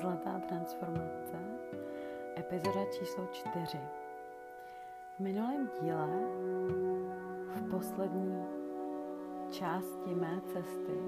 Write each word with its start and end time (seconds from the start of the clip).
Zlatá 0.00 0.40
transformace, 0.48 1.36
epizoda 2.38 2.84
číslo 2.84 3.26
čtyři. 3.32 3.80
V 5.16 5.20
minulém 5.20 5.70
díle, 5.80 6.08
v 7.46 7.70
poslední 7.70 8.44
části 9.50 10.14
mé 10.14 10.40
cesty, 10.46 10.98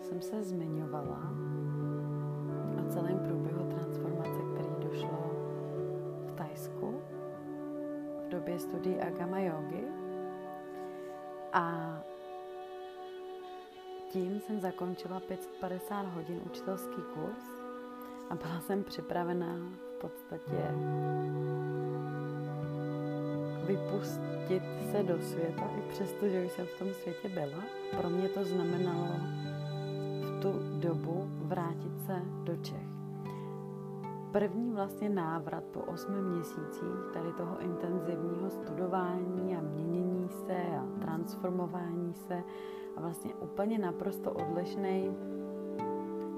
jsem 0.00 0.22
se 0.22 0.42
zmiňovala 0.42 1.20
o 2.80 2.88
celém 2.88 3.18
průběhu 3.18 3.70
transformace, 3.70 4.40
který 4.54 4.74
došlo 4.78 5.30
v 6.26 6.32
Tajsku 6.36 7.02
v 8.26 8.28
době 8.28 8.58
studií 8.58 9.00
Agama 9.00 9.38
Yogi. 9.38 9.84
A 11.52 11.98
tím 14.08 14.40
jsem 14.40 14.60
zakončila 14.60 15.20
550 15.20 16.02
hodin 16.02 16.40
učitelský 16.46 17.02
kurz 17.14 17.63
a 18.30 18.34
byla 18.34 18.60
jsem 18.60 18.84
připravená 18.84 19.56
v 19.96 20.00
podstatě 20.00 20.74
vypustit 23.66 24.62
se 24.92 25.02
do 25.02 25.18
světa, 25.20 25.70
i 25.78 25.82
přesto, 25.88 26.28
že 26.28 26.44
už 26.44 26.52
jsem 26.52 26.66
v 26.66 26.78
tom 26.78 26.88
světě 26.94 27.28
byla. 27.28 27.64
Pro 28.00 28.10
mě 28.10 28.28
to 28.28 28.44
znamenalo 28.44 29.08
v 30.20 30.40
tu 30.42 30.52
dobu 30.80 31.24
vrátit 31.28 32.00
se 32.06 32.22
do 32.44 32.56
Čech. 32.56 32.94
První 34.32 34.72
vlastně 34.72 35.08
návrat 35.08 35.64
po 35.64 35.80
osmi 35.80 36.22
měsících 36.22 37.12
tady 37.12 37.32
toho 37.32 37.58
intenzivního 37.60 38.50
studování 38.50 39.56
a 39.56 39.60
měnění 39.60 40.28
se 40.28 40.56
a 40.56 41.00
transformování 41.00 42.14
se 42.14 42.42
a 42.96 43.00
vlastně 43.00 43.34
úplně 43.34 43.78
naprosto 43.78 44.32
odlišný 44.32 45.16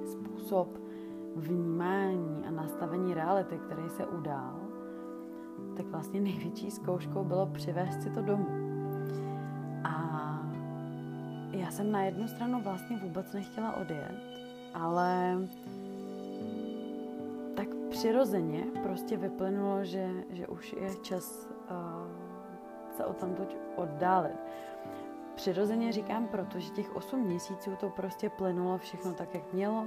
způsob 0.05 0.86
vnímání 1.37 2.45
a 2.49 2.51
nastavení 2.51 3.15
reality, 3.15 3.59
který 3.59 3.89
se 3.89 4.07
udál, 4.07 4.61
tak 5.77 5.87
vlastně 5.87 6.21
největší 6.21 6.71
zkouškou 6.71 7.25
bylo 7.25 7.47
přivést 7.47 8.03
si 8.03 8.11
to 8.11 8.23
domů. 8.23 8.47
A 9.85 10.41
já 11.51 11.71
jsem 11.71 11.93
na 11.93 12.03
jednu 12.03 12.29
stranu 12.29 12.63
vlastně 12.63 12.97
vůbec 12.97 13.33
nechtěla 13.33 13.77
odjet, 13.77 14.15
ale 14.75 15.39
tak 17.57 17.69
přirozeně 17.91 18.65
prostě 18.83 19.17
vyplynulo, 19.17 19.85
že, 19.85 20.11
že 20.31 20.47
už 20.47 20.73
je 20.73 20.97
čas 21.03 21.49
uh, 21.71 22.27
se 22.97 23.05
o 23.05 23.13
tamtoť 23.13 23.57
oddálit. 23.77 24.39
Přirozeně 25.35 25.93
říkám, 25.93 26.29
protože 26.29 26.71
těch 26.71 26.97
8 26.97 27.21
měsíců 27.21 27.71
to 27.81 27.91
prostě 27.91 28.31
plynulo 28.31 28.79
všechno 28.79 29.13
tak, 29.13 29.35
jak 29.35 29.53
mělo. 29.53 29.87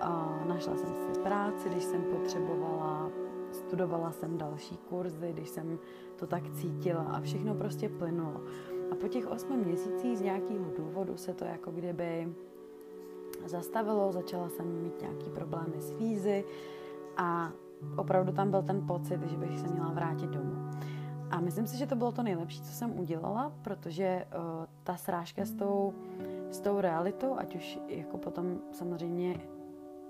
A 0.00 0.42
našla 0.48 0.76
jsem 0.76 0.94
si 0.94 1.20
práci, 1.20 1.68
když 1.68 1.84
jsem 1.84 2.02
potřebovala, 2.02 3.10
studovala 3.52 4.12
jsem 4.12 4.38
další 4.38 4.76
kurzy, 4.76 5.32
když 5.32 5.48
jsem 5.48 5.78
to 6.16 6.26
tak 6.26 6.50
cítila 6.50 7.02
a 7.02 7.20
všechno 7.20 7.54
prostě 7.54 7.88
plynulo. 7.88 8.40
A 8.92 8.94
po 8.94 9.08
těch 9.08 9.26
8 9.26 9.56
měsících 9.56 10.18
z 10.18 10.20
nějakého 10.20 10.64
důvodu 10.76 11.16
se 11.16 11.34
to 11.34 11.44
jako 11.44 11.70
kdyby 11.70 12.34
zastavilo, 13.46 14.12
začala 14.12 14.48
jsem 14.48 14.82
mít 14.82 15.00
nějaký 15.00 15.30
problémy 15.30 15.80
s 15.80 15.92
vízy 15.92 16.44
a 17.16 17.52
opravdu 17.96 18.32
tam 18.32 18.50
byl 18.50 18.62
ten 18.62 18.86
pocit, 18.86 19.22
že 19.22 19.36
bych 19.36 19.58
se 19.58 19.68
měla 19.68 19.92
vrátit 19.92 20.30
domů. 20.30 20.70
A 21.30 21.40
myslím 21.40 21.66
si, 21.66 21.76
že 21.76 21.86
to 21.86 21.96
bylo 21.96 22.12
to 22.12 22.22
nejlepší, 22.22 22.62
co 22.62 22.72
jsem 22.72 22.98
udělala, 22.98 23.52
protože 23.62 24.26
uh, 24.26 24.66
ta 24.84 24.96
srážka 24.96 25.44
s 25.44 25.52
tou, 25.52 25.94
s 26.50 26.60
tou 26.60 26.80
realitou, 26.80 27.34
ať 27.38 27.56
už 27.56 27.78
jako 27.88 28.18
potom 28.18 28.58
samozřejmě 28.72 29.40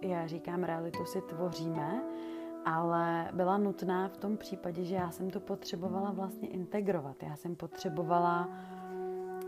já 0.01 0.27
říkám, 0.27 0.65
realitu 0.65 1.05
si 1.05 1.21
tvoříme, 1.21 2.03
ale 2.65 3.31
byla 3.33 3.59
nutná 3.59 4.09
v 4.09 4.17
tom 4.17 4.37
případě, 4.37 4.85
že 4.85 4.95
já 4.95 5.11
jsem 5.11 5.31
to 5.31 5.41
potřebovala 5.41 6.11
vlastně 6.11 6.49
integrovat. 6.49 7.23
Já 7.23 7.37
jsem 7.37 7.57
potřebovala 7.57 8.49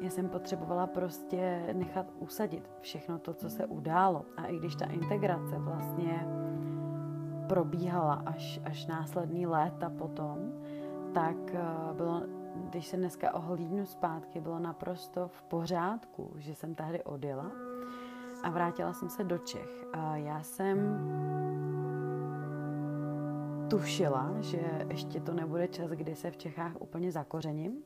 já 0.01 0.11
jsem 0.11 0.29
potřebovala 0.29 0.87
prostě 0.87 1.71
nechat 1.73 2.07
usadit 2.19 2.71
všechno 2.81 3.19
to, 3.19 3.35
co 3.35 3.51
se 3.51 3.67
událo. 3.67 4.25
A 4.37 4.47
i 4.47 4.59
když 4.59 4.77
ta 4.77 4.85
integrace 4.87 5.59
vlastně 5.59 6.27
probíhala 7.49 8.23
až, 8.27 8.61
až 8.65 8.87
následný 8.87 9.47
léta 9.47 9.91
potom, 9.91 10.53
tak 11.15 11.37
eh, 11.53 11.63
bylo, 11.93 12.23
když 12.55 12.87
se 12.87 12.97
dneska 12.97 13.35
ohlídnu 13.35 13.87
zpátky, 13.87 14.41
bylo 14.41 14.59
naprosto 14.59 15.29
v 15.29 15.43
pořádku, 15.43 16.33
že 16.37 16.55
jsem 16.55 16.75
tady 16.75 17.03
odjela 17.05 17.51
a 18.43 18.51
vrátila 18.51 18.93
jsem 18.93 19.09
se 19.09 19.25
do 19.25 19.39
Čech. 19.39 19.85
A 19.93 20.17
já 20.17 20.43
jsem 20.43 20.99
tušila, 23.71 24.35
že 24.41 24.87
ještě 24.89 25.21
to 25.21 25.35
nebude 25.35 25.69
čas, 25.69 25.91
kdy 25.91 26.15
se 26.15 26.31
v 26.31 26.37
Čechách 26.37 26.73
úplně 26.81 27.13
zakořením. 27.13 27.83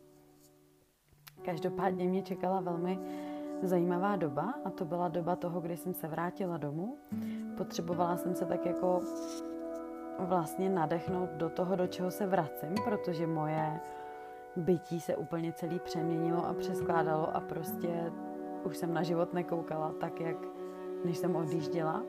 Každopádně 1.44 2.08
mě 2.08 2.22
čekala 2.22 2.60
velmi 2.60 2.98
zajímavá 3.62 4.16
doba 4.16 4.54
a 4.64 4.70
to 4.70 4.84
byla 4.84 5.08
doba 5.08 5.36
toho, 5.36 5.60
kdy 5.60 5.76
jsem 5.76 5.94
se 5.94 6.08
vrátila 6.08 6.56
domů. 6.56 6.96
Potřebovala 7.56 8.16
jsem 8.16 8.34
se 8.34 8.46
tak 8.46 8.66
jako 8.66 9.00
vlastně 10.18 10.70
nadechnout 10.70 11.30
do 11.30 11.50
toho, 11.50 11.76
do 11.76 11.86
čeho 11.86 12.10
se 12.10 12.26
vracím, 12.26 12.74
protože 12.84 13.26
moje 13.26 13.80
bytí 14.56 15.00
se 15.00 15.16
úplně 15.16 15.52
celý 15.52 15.78
přeměnilo 15.78 16.46
a 16.46 16.54
přeskládalo 16.54 17.36
a 17.36 17.40
prostě 17.40 18.12
už 18.64 18.76
jsem 18.76 18.94
na 18.94 19.02
život 19.02 19.32
nekoukala 19.32 19.92
tak, 20.00 20.20
jak 20.20 20.36
než 21.04 21.18
jsem 21.18 21.36
odjížděla. 21.36 22.02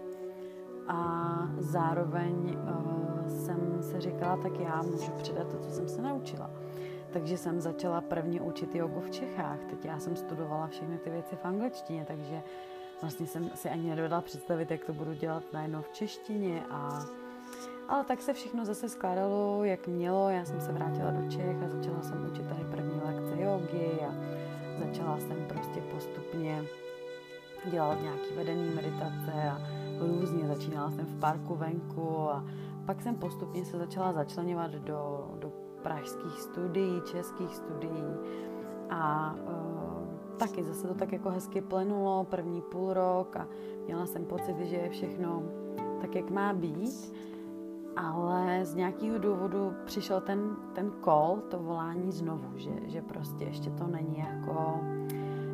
A 0.87 0.97
zároveň 1.57 2.57
uh, 2.57 3.27
jsem 3.27 3.77
se 3.81 4.01
říkala, 4.01 4.37
tak 4.37 4.59
já 4.59 4.81
můžu 4.81 5.11
předat 5.11 5.47
to, 5.47 5.57
co 5.57 5.69
jsem 5.69 5.87
se 5.87 6.01
naučila. 6.01 6.49
Takže 7.13 7.37
jsem 7.37 7.61
začala 7.61 8.01
prvně 8.01 8.41
učit 8.41 8.75
jogu 8.75 8.99
v 8.99 9.09
Čechách. 9.09 9.59
Teď 9.69 9.85
já 9.85 9.99
jsem 9.99 10.15
studovala 10.15 10.67
všechny 10.67 10.97
ty 10.97 11.09
věci 11.09 11.35
v 11.35 11.45
angličtině, 11.45 12.05
takže 12.07 12.43
vlastně 13.01 13.27
jsem 13.27 13.49
si 13.55 13.69
ani 13.69 13.89
nedovedla 13.89 14.21
představit, 14.21 14.71
jak 14.71 14.85
to 14.85 14.93
budu 14.93 15.13
dělat 15.13 15.43
najednou 15.53 15.81
v 15.81 15.89
češtině 15.89 16.63
a 16.69 17.05
ale 17.87 18.03
tak 18.03 18.21
se 18.21 18.33
všechno 18.33 18.65
zase 18.65 18.89
skládalo, 18.89 19.63
jak 19.63 19.87
mělo. 19.87 20.29
Já 20.29 20.45
jsem 20.45 20.61
se 20.61 20.71
vrátila 20.71 21.11
do 21.11 21.31
Čech 21.31 21.63
a 21.63 21.69
začala 21.69 22.01
jsem 22.01 22.29
učit 22.31 22.47
tady 22.47 22.63
první 22.71 23.01
lekce 23.05 23.41
jogy 23.41 24.01
a 24.07 24.13
začala 24.85 25.19
jsem 25.19 25.45
prostě 25.47 25.81
postupně 25.81 26.63
dělat 27.71 28.01
nějaký 28.01 28.35
vedený 28.35 28.69
meditace 28.75 29.49
a 29.51 29.57
různě. 29.99 30.47
Začínala 30.47 30.91
jsem 30.91 31.05
v 31.05 31.19
parku 31.19 31.55
venku 31.55 32.19
a 32.19 32.45
pak 32.85 33.01
jsem 33.01 33.15
postupně 33.15 33.65
se 33.65 33.77
začala 33.77 34.13
začlenovat 34.13 34.71
do, 34.71 35.31
do 35.39 35.51
pražských 35.83 36.41
studií, 36.41 37.01
českých 37.11 37.55
studií 37.55 38.13
a 38.89 39.35
uh, 39.35 40.37
taky 40.37 40.63
zase 40.63 40.87
to 40.87 40.93
tak 40.93 41.11
jako 41.11 41.29
hezky 41.29 41.61
plenulo, 41.61 42.23
první 42.23 42.61
půl 42.61 42.93
rok 42.93 43.35
a 43.35 43.47
měla 43.85 44.05
jsem 44.05 44.25
pocit, 44.25 44.59
že 44.59 44.75
je 44.75 44.89
všechno 44.89 45.43
tak, 46.01 46.15
jak 46.15 46.29
má 46.29 46.53
být 46.53 47.13
ale 47.95 48.65
z 48.65 48.75
nějakého 48.75 49.17
důvodu 49.17 49.73
přišel 49.85 50.21
ten, 50.21 50.55
ten 50.73 50.91
call, 51.03 51.41
to 51.49 51.59
volání 51.59 52.11
znovu, 52.11 52.57
že, 52.57 52.69
že 52.85 53.01
prostě 53.01 53.45
ještě 53.45 53.69
to 53.69 53.87
není 53.87 54.19
jako, 54.19 54.79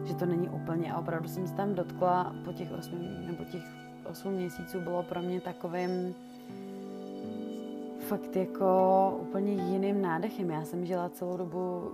že 0.03 0.15
to 0.15 0.25
není 0.25 0.49
úplně 0.49 0.93
a 0.93 0.99
opravdu 0.99 1.27
jsem 1.27 1.47
se 1.47 1.53
tam 1.53 1.75
dotkla 1.75 2.35
po 2.45 2.53
těch 2.53 2.71
osmi, 2.71 2.97
nebo 3.27 3.43
těch 3.43 3.63
osm 4.09 4.31
měsíců 4.31 4.79
bylo 4.79 5.03
pro 5.03 5.21
mě 5.21 5.41
takovým 5.41 6.15
fakt 7.99 8.35
jako 8.35 9.17
úplně 9.21 9.53
jiným 9.53 10.01
nádechem. 10.01 10.49
Já 10.49 10.63
jsem 10.63 10.85
žila 10.85 11.09
celou 11.09 11.37
dobu 11.37 11.91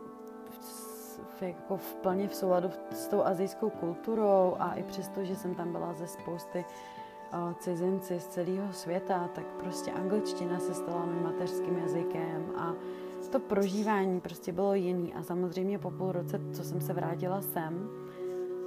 v, 1.36 1.42
jako 1.42 1.77
v 1.77 1.95
plně 1.95 2.27
v 2.27 2.36
souladu 2.36 2.69
s 2.92 3.07
tou 3.07 3.24
azijskou 3.24 3.69
kulturou 3.69 4.56
a 4.59 4.74
i 4.74 4.83
přesto, 4.83 5.24
že 5.24 5.36
jsem 5.36 5.56
tam 5.56 5.71
byla 5.71 5.94
ze 5.94 6.07
spousty 6.07 6.65
cizinci 7.60 8.19
z 8.19 8.27
celého 8.27 8.74
světa, 8.74 9.30
tak 9.36 9.45
prostě 9.45 9.92
angličtina 9.92 10.60
se 10.60 10.74
stala 10.74 11.06
mým 11.06 11.24
mateřským 11.24 11.77
jazykem 11.77 12.45
a 12.57 12.74
to 13.31 13.39
prožívání 13.39 14.22
prostě 14.22 14.51
bylo 14.51 14.74
jiný 14.74 15.13
a 15.13 15.24
samozřejmě 15.24 15.80
po 15.80 15.92
půl 15.92 16.12
roce, 16.12 16.42
co 16.54 16.63
jsem 16.63 16.81
se 16.81 16.94
vrátila 16.94 17.42
sem, 17.42 17.89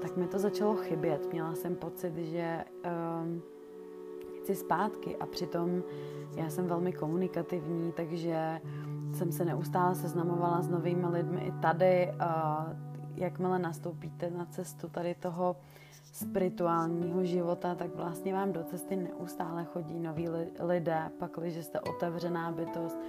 tak 0.02 0.16
mi 0.16 0.26
to 0.26 0.38
začalo 0.38 0.76
chybět. 0.76 1.32
Měla 1.32 1.54
jsem 1.54 1.76
pocit, 1.76 2.16
že 2.16 2.64
um, 3.22 3.42
chci 4.38 4.54
zpátky 4.54 5.16
a 5.16 5.26
přitom 5.26 5.82
já 6.36 6.50
jsem 6.50 6.66
velmi 6.66 6.92
komunikativní, 6.92 7.92
takže 7.92 8.60
jsem 9.14 9.32
se 9.32 9.44
neustále 9.44 9.94
seznamovala 9.94 10.62
s 10.62 10.68
novými 10.68 11.06
lidmi 11.06 11.40
i 11.40 11.52
tady. 11.52 12.12
Uh, 12.12 12.88
jakmile 13.14 13.58
nastoupíte 13.58 14.30
na 14.30 14.44
cestu 14.44 14.88
tady 14.88 15.14
toho 15.14 15.56
spirituálního 16.18 17.24
života, 17.24 17.74
tak 17.74 17.94
vlastně 17.94 18.34
vám 18.34 18.52
do 18.52 18.64
cesty 18.64 18.96
neustále 18.96 19.64
chodí 19.64 20.00
noví 20.00 20.28
lidé, 20.60 21.10
pak, 21.18 21.38
když 21.40 21.64
jste 21.64 21.80
otevřená 21.80 22.52
bytost, 22.52 23.00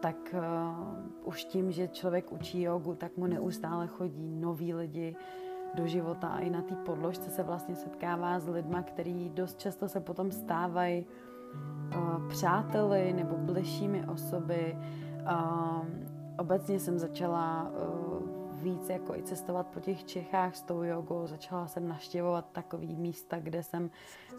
tak 0.00 0.34
uh, 0.34 1.28
už 1.28 1.44
tím, 1.44 1.72
že 1.72 1.88
člověk 1.88 2.32
učí 2.32 2.62
jogu, 2.62 2.94
tak 2.94 3.16
mu 3.16 3.26
neustále 3.26 3.86
chodí 3.86 4.36
noví 4.40 4.74
lidi 4.74 5.16
do 5.74 5.86
života 5.86 6.28
a 6.28 6.38
i 6.38 6.50
na 6.50 6.62
té 6.62 6.74
podložce 6.74 7.30
se 7.30 7.42
vlastně 7.42 7.74
setkává 7.74 8.38
s 8.40 8.48
lidma, 8.48 8.82
který 8.82 9.30
dost 9.30 9.58
často 9.58 9.88
se 9.88 10.00
potom 10.00 10.30
stávají 10.30 11.06
uh, 11.96 12.28
přáteli 12.28 13.12
nebo 13.12 13.36
bližšími 13.36 14.06
osoby. 14.06 14.78
Uh, 15.22 15.86
obecně 16.38 16.80
jsem 16.80 16.98
začala 16.98 17.70
uh, 17.70 18.37
víc 18.62 18.88
jako 18.88 19.14
i 19.14 19.22
cestovat 19.22 19.66
po 19.66 19.80
těch 19.80 20.04
Čechách 20.04 20.56
s 20.56 20.62
tou 20.62 20.82
jogou. 20.82 21.26
Začala 21.26 21.66
jsem 21.66 21.88
naštěvovat 21.88 22.44
takový 22.52 22.96
místa, 22.96 23.38
kde 23.38 23.62
jsem 23.62 23.90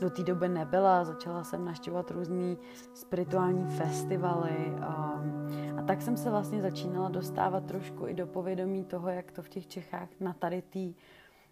do 0.02 0.10
té 0.10 0.24
doby 0.24 0.50
nebyla. 0.50 1.06
Začala 1.06 1.44
jsem 1.44 1.66
naštěvovat 1.66 2.12
různý 2.12 2.58
spirituální 2.94 3.66
festivaly. 3.66 4.76
A, 4.82 5.22
a 5.78 5.82
tak 5.82 6.02
jsem 6.02 6.18
se 6.18 6.30
vlastně 6.30 6.62
začínala 6.62 7.10
dostávat 7.10 7.66
trošku 7.66 8.08
i 8.08 8.14
do 8.14 8.28
povědomí 8.28 8.84
toho, 8.84 9.10
jak 9.10 9.32
to 9.32 9.42
v 9.42 9.50
těch 9.50 9.68
Čechách 9.68 10.10
na 10.20 10.34
tady 10.34 10.62
té 10.62 11.02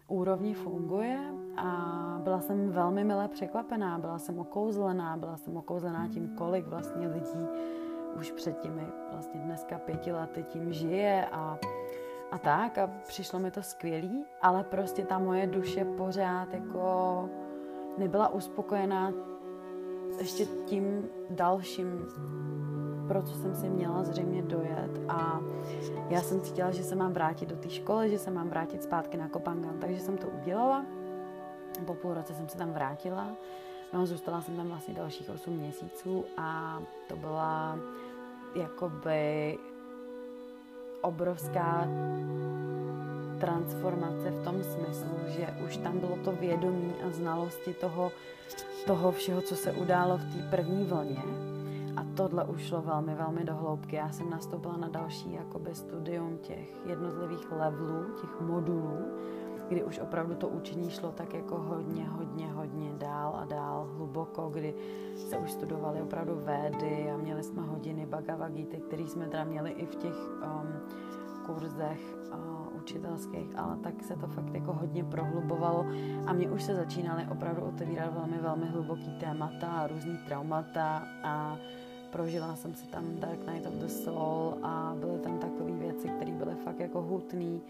úrovni 0.08 0.54
funguje 0.54 1.32
a 1.56 2.20
byla 2.24 2.40
jsem 2.40 2.70
velmi 2.70 3.04
milé 3.04 3.28
překvapená, 3.28 3.98
byla 3.98 4.18
jsem 4.18 4.38
okouzlená, 4.38 5.16
byla 5.16 5.36
jsem 5.36 5.56
okouzlená 5.56 6.08
tím, 6.08 6.28
kolik 6.28 6.66
vlastně 6.66 7.08
lidí 7.08 7.46
už 8.16 8.32
před 8.32 8.60
těmi 8.60 8.86
vlastně 9.12 9.40
dneska 9.40 9.78
pěti 9.78 10.12
lety 10.12 10.42
tím 10.42 10.72
žije 10.72 11.26
a 11.32 11.58
a 12.30 12.38
tak 12.38 12.78
a 12.78 12.90
přišlo 13.06 13.38
mi 13.38 13.50
to 13.50 13.62
skvělý, 13.62 14.24
ale 14.42 14.64
prostě 14.64 15.02
ta 15.02 15.18
moje 15.18 15.46
duše 15.46 15.84
pořád 15.84 16.54
jako 16.54 17.28
nebyla 17.98 18.28
uspokojená 18.28 19.12
ještě 20.18 20.46
tím 20.46 21.08
dalším, 21.30 22.06
pro 23.08 23.22
co 23.22 23.34
jsem 23.34 23.54
si 23.54 23.68
měla 23.68 24.04
zřejmě 24.04 24.42
dojet 24.42 25.00
a 25.08 25.40
já 26.08 26.20
jsem 26.20 26.40
cítila, 26.40 26.70
že 26.70 26.82
se 26.82 26.94
mám 26.94 27.12
vrátit 27.12 27.48
do 27.48 27.56
té 27.56 27.70
školy, 27.70 28.10
že 28.10 28.18
se 28.18 28.30
mám 28.30 28.48
vrátit 28.48 28.82
zpátky 28.82 29.16
na 29.16 29.28
Kopangan, 29.28 29.78
takže 29.78 30.00
jsem 30.00 30.16
to 30.16 30.26
udělala. 30.28 30.84
Po 31.86 31.94
půl 31.94 32.14
roce 32.14 32.34
jsem 32.34 32.48
se 32.48 32.58
tam 32.58 32.72
vrátila, 32.72 33.26
no 33.92 34.06
zůstala 34.06 34.40
jsem 34.40 34.56
tam 34.56 34.68
vlastně 34.68 34.94
dalších 34.94 35.30
8 35.30 35.54
měsíců 35.54 36.24
a 36.36 36.80
to 37.08 37.16
byla 37.16 37.78
jakoby 38.54 39.58
obrovská 41.00 41.88
transformace 43.40 44.30
v 44.30 44.44
tom 44.44 44.62
smyslu, 44.62 45.18
že 45.26 45.46
už 45.64 45.76
tam 45.76 45.98
bylo 45.98 46.16
to 46.24 46.32
vědomí 46.32 46.92
a 47.06 47.10
znalosti 47.10 47.74
toho, 47.74 48.12
toho 48.86 49.12
všeho, 49.12 49.40
co 49.42 49.56
se 49.56 49.72
událo 49.72 50.18
v 50.18 50.34
té 50.34 50.42
první 50.50 50.84
vlně. 50.84 51.22
A 51.96 52.06
tohle 52.16 52.44
už 52.44 52.62
šlo 52.62 52.82
velmi, 52.82 53.14
velmi 53.14 53.44
do 53.44 53.54
hloubky. 53.54 53.96
Já 53.96 54.10
jsem 54.10 54.30
nastoupila 54.30 54.76
na 54.76 54.88
další 54.88 55.32
jakoby 55.32 55.74
studium 55.74 56.38
těch 56.38 56.86
jednotlivých 56.86 57.52
levelů, 57.52 58.04
těch 58.20 58.40
modulů, 58.40 58.98
kdy 59.68 59.84
už 59.84 59.98
opravdu 59.98 60.34
to 60.34 60.48
učení 60.48 60.90
šlo 60.90 61.12
tak 61.12 61.34
jako 61.34 61.58
hodně, 61.58 62.08
hodně, 62.08 62.46
hodně 62.52 62.90
dál 62.98 63.36
a 63.36 63.44
dál, 63.44 63.90
hluboko, 63.96 64.48
kdy 64.48 64.74
se 65.16 65.38
už 65.38 65.52
studovaly 65.52 66.02
opravdu 66.02 66.40
védy 66.44 67.10
a 67.10 67.16
měli 67.16 67.42
jsme 67.42 67.62
hodiny 67.62 68.06
Bhagavad 68.06 68.52
Gita, 68.52 68.76
které 68.86 69.02
jsme 69.02 69.26
teda 69.26 69.44
měli 69.44 69.70
i 69.70 69.86
v 69.86 69.94
těch 69.94 70.16
um, 70.28 70.72
kurzech 71.46 72.16
uh, 72.32 72.76
učitelských, 72.76 73.58
ale 73.58 73.76
tak 73.76 74.02
se 74.02 74.16
to 74.16 74.26
fakt 74.26 74.54
jako 74.54 74.72
hodně 74.72 75.04
prohlubovalo 75.04 75.86
a 76.26 76.32
mě 76.32 76.50
už 76.50 76.62
se 76.62 76.74
začínaly 76.74 77.26
opravdu 77.30 77.62
otevírat 77.62 78.14
velmi, 78.14 78.38
velmi 78.38 78.66
hluboký 78.66 79.10
témata 79.20 79.68
a 79.68 79.86
různý 79.86 80.18
traumata 80.26 81.02
a 81.24 81.56
prožila 82.10 82.56
jsem 82.56 82.74
si 82.74 82.86
tam 82.86 83.04
Dark 83.20 83.46
Night 83.46 83.66
of 83.66 83.74
the 83.74 83.86
Soul 83.86 84.54
a 84.62 84.94
byly 85.00 85.18
tam 85.18 85.38
takové 85.38 85.72
věci, 85.72 86.08
které 86.08 86.32
byly 86.32 86.54
fakt 86.54 86.80
jako 86.80 87.02
hutné 87.02 87.60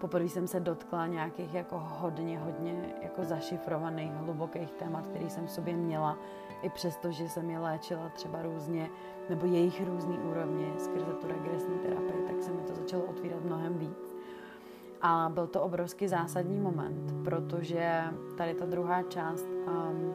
poprvé 0.00 0.28
jsem 0.28 0.46
se 0.46 0.60
dotkla 0.60 1.06
nějakých 1.06 1.54
jako 1.54 1.78
hodně, 1.78 2.38
hodně 2.38 2.94
jako 3.02 3.24
zašifrovaných, 3.24 4.12
hlubokých 4.12 4.74
témat, 4.74 5.06
který 5.06 5.30
jsem 5.30 5.46
v 5.46 5.50
sobě 5.50 5.76
měla, 5.76 6.18
i 6.62 6.70
přesto, 6.70 7.10
že 7.10 7.28
jsem 7.28 7.50
je 7.50 7.58
léčila 7.58 8.08
třeba 8.08 8.42
různě, 8.42 8.90
nebo 9.28 9.46
jejich 9.46 9.86
různý 9.86 10.18
úrovně 10.18 10.72
skrze 10.78 11.12
tu 11.12 11.26
regresní 11.26 11.78
terapii, 11.78 12.24
tak 12.26 12.42
se 12.42 12.52
mi 12.52 12.62
to 12.62 12.74
začalo 12.74 13.04
otvírat 13.04 13.44
mnohem 13.44 13.78
víc. 13.78 14.16
A 15.02 15.30
byl 15.34 15.46
to 15.46 15.62
obrovský 15.62 16.08
zásadní 16.08 16.60
moment, 16.60 17.14
protože 17.24 18.04
tady 18.36 18.54
ta 18.54 18.66
druhá 18.66 19.02
část, 19.02 19.46
um, 19.66 20.14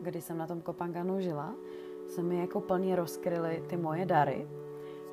kdy 0.00 0.20
jsem 0.20 0.38
na 0.38 0.46
tom 0.46 0.60
Kopanganu 0.60 1.20
žila, 1.20 1.54
se 2.06 2.22
mi 2.22 2.38
jako 2.38 2.60
plně 2.60 2.96
rozkryly 2.96 3.62
ty 3.66 3.76
moje 3.76 4.06
dary, 4.06 4.48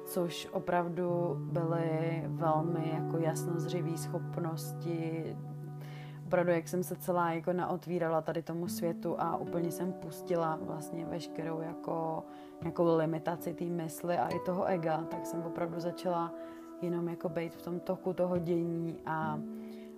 což 0.05 0.47
opravdu 0.51 1.37
byly 1.39 2.23
velmi 2.27 2.91
jako 2.93 3.17
jasnozřivý 3.17 3.97
schopnosti, 3.97 5.37
opravdu 6.25 6.51
jak 6.51 6.67
jsem 6.67 6.83
se 6.83 6.95
celá 6.95 7.31
jako 7.31 7.53
naotvírala 7.53 8.21
tady 8.21 8.41
tomu 8.41 8.67
světu 8.67 9.15
a 9.21 9.37
úplně 9.37 9.71
jsem 9.71 9.93
pustila 9.93 10.59
vlastně 10.61 11.05
veškerou 11.05 11.61
jako 11.61 12.23
nějakou 12.61 12.97
limitaci 12.97 13.53
té 13.53 13.65
mysli 13.65 14.17
a 14.17 14.27
i 14.27 14.39
toho 14.39 14.65
ega, 14.65 15.03
tak 15.03 15.25
jsem 15.25 15.43
opravdu 15.43 15.79
začala 15.79 16.33
jenom 16.81 17.07
jako 17.07 17.29
být 17.29 17.55
v 17.55 17.61
tom 17.61 17.79
toku 17.79 18.13
toho 18.13 18.37
dění 18.37 18.97
a 19.05 19.39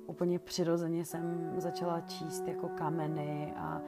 úplně 0.08 0.40
přirozeně 0.40 1.06
jsem 1.06 1.54
začala 1.58 2.02
číst 2.02 2.48
jako 2.48 2.70
kameny 2.70 3.54
a 3.58 3.82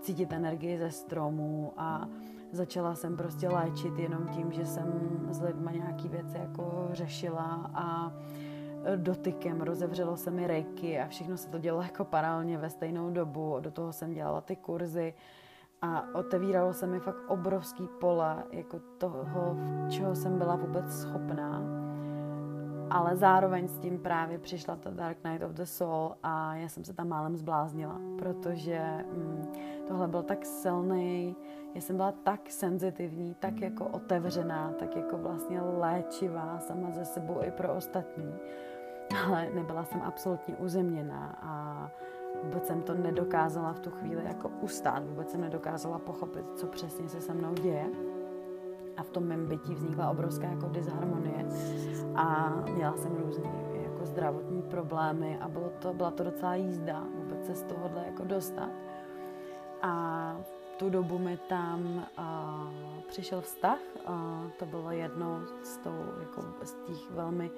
cítit 0.00 0.32
energii 0.32 0.78
ze 0.78 0.90
stromů 0.90 1.72
a 1.76 2.08
začala 2.52 2.94
jsem 2.94 3.16
prostě 3.16 3.48
léčit 3.48 3.98
jenom 3.98 4.28
tím, 4.28 4.52
že 4.52 4.66
jsem 4.66 5.18
s 5.30 5.40
lidma 5.40 5.70
nějaký 5.70 6.08
věci 6.08 6.38
jako 6.38 6.88
řešila 6.92 7.70
a 7.74 8.12
dotykem, 8.96 9.60
rozevřelo 9.60 10.16
se 10.16 10.30
mi 10.30 10.46
rejky 10.46 11.00
a 11.00 11.08
všechno 11.08 11.36
se 11.36 11.48
to 11.48 11.58
dělo 11.58 11.82
jako 11.82 12.04
paralelně 12.04 12.58
ve 12.58 12.70
stejnou 12.70 13.10
dobu. 13.10 13.56
Do 13.60 13.70
toho 13.70 13.92
jsem 13.92 14.12
dělala 14.12 14.40
ty 14.40 14.56
kurzy 14.56 15.14
a 15.82 16.04
otevíralo 16.14 16.72
se 16.72 16.86
mi 16.86 17.00
fakt 17.00 17.22
obrovský 17.28 17.88
pole 18.00 18.44
jako 18.50 18.80
toho, 18.98 19.56
čeho 19.88 20.14
jsem 20.14 20.38
byla 20.38 20.56
vůbec 20.56 21.00
schopná. 21.00 21.62
Ale 22.90 23.16
zároveň 23.16 23.68
s 23.68 23.78
tím 23.78 23.98
právě 23.98 24.38
přišla 24.38 24.76
ta 24.76 24.90
Dark 24.90 25.24
Night 25.24 25.42
of 25.42 25.52
the 25.52 25.62
Soul 25.62 26.14
a 26.22 26.54
já 26.54 26.68
jsem 26.68 26.84
se 26.84 26.92
tam 26.92 27.08
málem 27.08 27.36
zbláznila, 27.36 28.00
protože 28.18 29.04
mm, 29.12 29.52
tohle 29.88 30.08
byl 30.08 30.22
tak 30.22 30.44
silný, 30.44 31.36
já 31.76 31.82
jsem 31.82 31.96
byla 31.96 32.12
tak 32.12 32.50
senzitivní, 32.50 33.34
tak 33.34 33.60
jako 33.60 33.86
otevřená, 33.86 34.72
tak 34.78 34.96
jako 34.96 35.18
vlastně 35.18 35.60
léčivá 35.60 36.58
sama 36.58 36.90
ze 36.90 37.04
sebou 37.04 37.42
i 37.42 37.50
pro 37.50 37.74
ostatní. 37.74 38.34
Ale 39.26 39.50
nebyla 39.54 39.84
jsem 39.84 40.02
absolutně 40.02 40.56
uzemněná 40.56 41.38
a 41.42 41.90
vůbec 42.42 42.66
jsem 42.66 42.82
to 42.82 42.94
nedokázala 42.94 43.72
v 43.72 43.80
tu 43.80 43.90
chvíli 43.90 44.24
jako 44.24 44.48
ustát, 44.48 45.04
vůbec 45.06 45.30
jsem 45.30 45.40
nedokázala 45.40 45.98
pochopit, 45.98 46.46
co 46.54 46.66
přesně 46.66 47.08
se 47.08 47.20
se 47.20 47.34
mnou 47.34 47.54
děje. 47.54 47.86
A 48.96 49.02
v 49.02 49.10
tom 49.10 49.24
mém 49.24 49.46
bytí 49.46 49.74
vznikla 49.74 50.10
obrovská 50.10 50.46
jako 50.46 50.68
disharmonie 50.68 51.46
a 52.14 52.54
měla 52.74 52.96
jsem 52.96 53.16
různé 53.16 53.50
jako 53.82 54.06
zdravotní 54.06 54.62
problémy 54.62 55.38
a 55.40 55.48
bylo 55.48 55.72
to, 55.78 55.94
byla 55.94 56.10
to 56.10 56.24
docela 56.24 56.54
jízda 56.54 57.04
vůbec 57.14 57.46
se 57.46 57.54
z 57.54 57.62
tohohle 57.62 58.04
jako 58.06 58.24
dostat. 58.24 58.70
A 59.82 60.36
tu 60.76 60.90
dobu 60.90 61.18
mi 61.18 61.36
tam 61.48 62.06
uh, 62.18 63.02
přišel 63.08 63.40
vztah. 63.40 63.78
Uh, 64.08 64.50
to 64.58 64.66
bylo 64.66 64.90
jedno 64.90 65.40
z, 65.62 65.76
tou, 65.76 66.04
jako 66.20 66.44
z 66.64 66.72
těch 66.72 67.10
velmi 67.10 67.50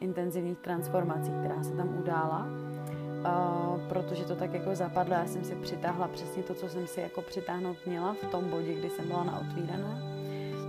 intenzivních 0.00 0.58
transformací, 0.58 1.30
která 1.40 1.62
se 1.62 1.76
tam 1.76 1.98
udála. 1.98 2.46
Uh, 2.46 3.88
protože 3.88 4.24
to 4.24 4.36
tak 4.36 4.54
jako 4.54 4.74
zapadlo, 4.74 5.14
já 5.14 5.26
jsem 5.26 5.44
si 5.44 5.54
přitáhla 5.54 6.08
přesně 6.08 6.42
to, 6.42 6.54
co 6.54 6.68
jsem 6.68 6.86
si 6.86 7.00
jako 7.00 7.22
přitáhnout 7.22 7.76
měla 7.86 8.14
v 8.14 8.30
tom 8.30 8.50
bodě, 8.50 8.74
kdy 8.74 8.90
jsem 8.90 9.08
byla 9.08 9.24
naotvíraná. 9.24 9.98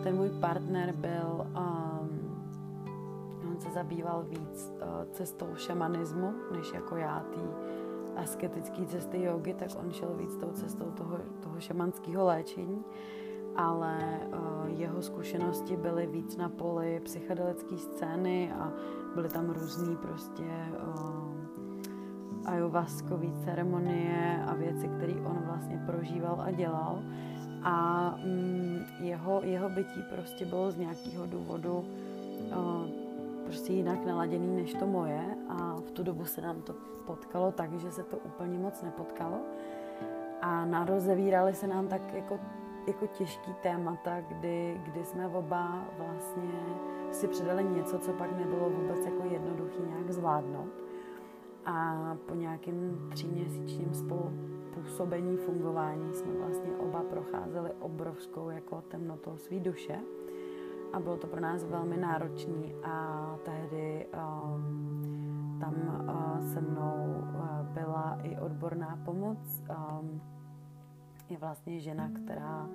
Ten 0.04 0.16
můj 0.16 0.30
partner 0.30 0.92
byl, 0.92 1.48
um, 1.48 2.46
on 3.50 3.60
se 3.60 3.70
zabýval 3.70 4.24
víc 4.24 4.72
uh, 4.74 5.12
cestou 5.12 5.56
šamanismu, 5.56 6.34
než 6.52 6.74
jako 6.74 6.96
já, 6.96 7.26
tý, 7.34 7.40
asketické 8.18 8.86
cesty 8.86 9.22
jogy, 9.24 9.54
tak 9.54 9.70
on 9.80 9.92
šel 9.92 10.14
víc 10.18 10.36
tou 10.36 10.52
cestou 10.52 10.86
toho, 10.86 11.20
toho 11.44 11.60
šamanského 11.60 12.26
léčení, 12.26 12.84
ale 13.56 14.20
uh, 14.28 14.80
jeho 14.80 15.02
zkušenosti 15.02 15.78
byly 15.78 16.08
víc 16.08 16.38
na 16.38 16.50
poli 16.50 17.00
psychedelické 17.04 17.78
scény 17.78 18.52
a 18.52 18.72
byly 19.16 19.30
tam 19.30 19.50
různé 19.50 19.96
prostě 19.96 20.44
uh, 20.44 21.36
ayahuaskové 22.46 23.28
ceremonie 23.44 24.44
a 24.48 24.54
věci, 24.54 24.88
které 24.88 25.14
on 25.14 25.44
vlastně 25.46 25.84
prožíval 25.86 26.42
a 26.42 26.52
dělal. 26.52 27.02
A 27.64 28.10
mm, 28.26 28.80
jeho, 29.00 29.42
jeho 29.44 29.70
bytí 29.70 30.02
prostě 30.16 30.46
bylo 30.46 30.72
z 30.72 30.78
nějakého 30.78 31.26
důvodu 31.26 31.78
uh, 31.78 33.05
prostě 33.46 33.74
jinak 33.74 34.06
naladěný 34.06 34.56
než 34.56 34.74
to 34.74 34.88
moje 34.88 35.38
a 35.50 35.76
v 35.76 35.92
tu 35.92 36.04
dobu 36.04 36.26
se 36.26 36.42
nám 36.42 36.62
to 36.62 36.74
potkalo 37.06 37.52
tak, 37.52 37.80
že 37.80 37.92
se 37.92 38.04
to 38.04 38.18
úplně 38.18 38.60
moc 38.60 38.82
nepotkalo 38.82 39.38
a 40.42 40.66
narozevírali 40.66 41.54
se 41.54 41.68
nám 41.68 41.88
tak 41.88 42.14
jako, 42.14 42.40
jako 42.88 43.08
těžký 43.08 43.54
témata, 43.62 44.22
kdy, 44.22 44.82
kdy 44.84 45.04
jsme 45.06 45.28
oba 45.28 45.86
vlastně 45.98 46.52
si 47.12 47.28
předali 47.28 47.64
něco, 47.64 48.00
co 48.00 48.14
pak 48.14 48.38
nebylo 48.38 48.70
vůbec 48.70 49.06
jako 49.06 49.24
jednoduchý 49.30 49.82
nějak 49.88 50.12
zvládnout. 50.12 50.74
A 51.66 51.98
po 52.26 52.36
nějakém 52.36 53.10
tříměsíčním 53.10 53.94
spolu 53.94 54.32
působení, 54.74 55.38
fungování 55.38 56.14
jsme 56.14 56.34
vlastně 56.34 56.72
oba 56.78 57.04
procházeli 57.10 57.72
obrovskou 57.80 58.50
jako 58.50 58.82
temnotou 58.82 59.38
svý 59.38 59.60
duše 59.60 60.00
a 60.96 61.00
bylo 61.00 61.18
to 61.18 61.28
pro 61.28 61.42
nás 61.42 61.64
velmi 61.64 61.98
náročné 61.98 62.68
a 62.84 63.26
tehdy 63.46 64.06
um, 64.06 65.58
tam 65.60 65.74
uh, 66.08 66.54
se 66.54 66.62
mnou 66.62 67.24
uh, 67.34 67.68
byla 67.74 68.18
i 68.24 68.40
odborná 68.40 69.00
pomoc. 69.06 69.64
Um, 69.70 70.22
je 71.30 71.38
vlastně 71.38 71.80
žena, 71.80 72.10
která 72.10 72.70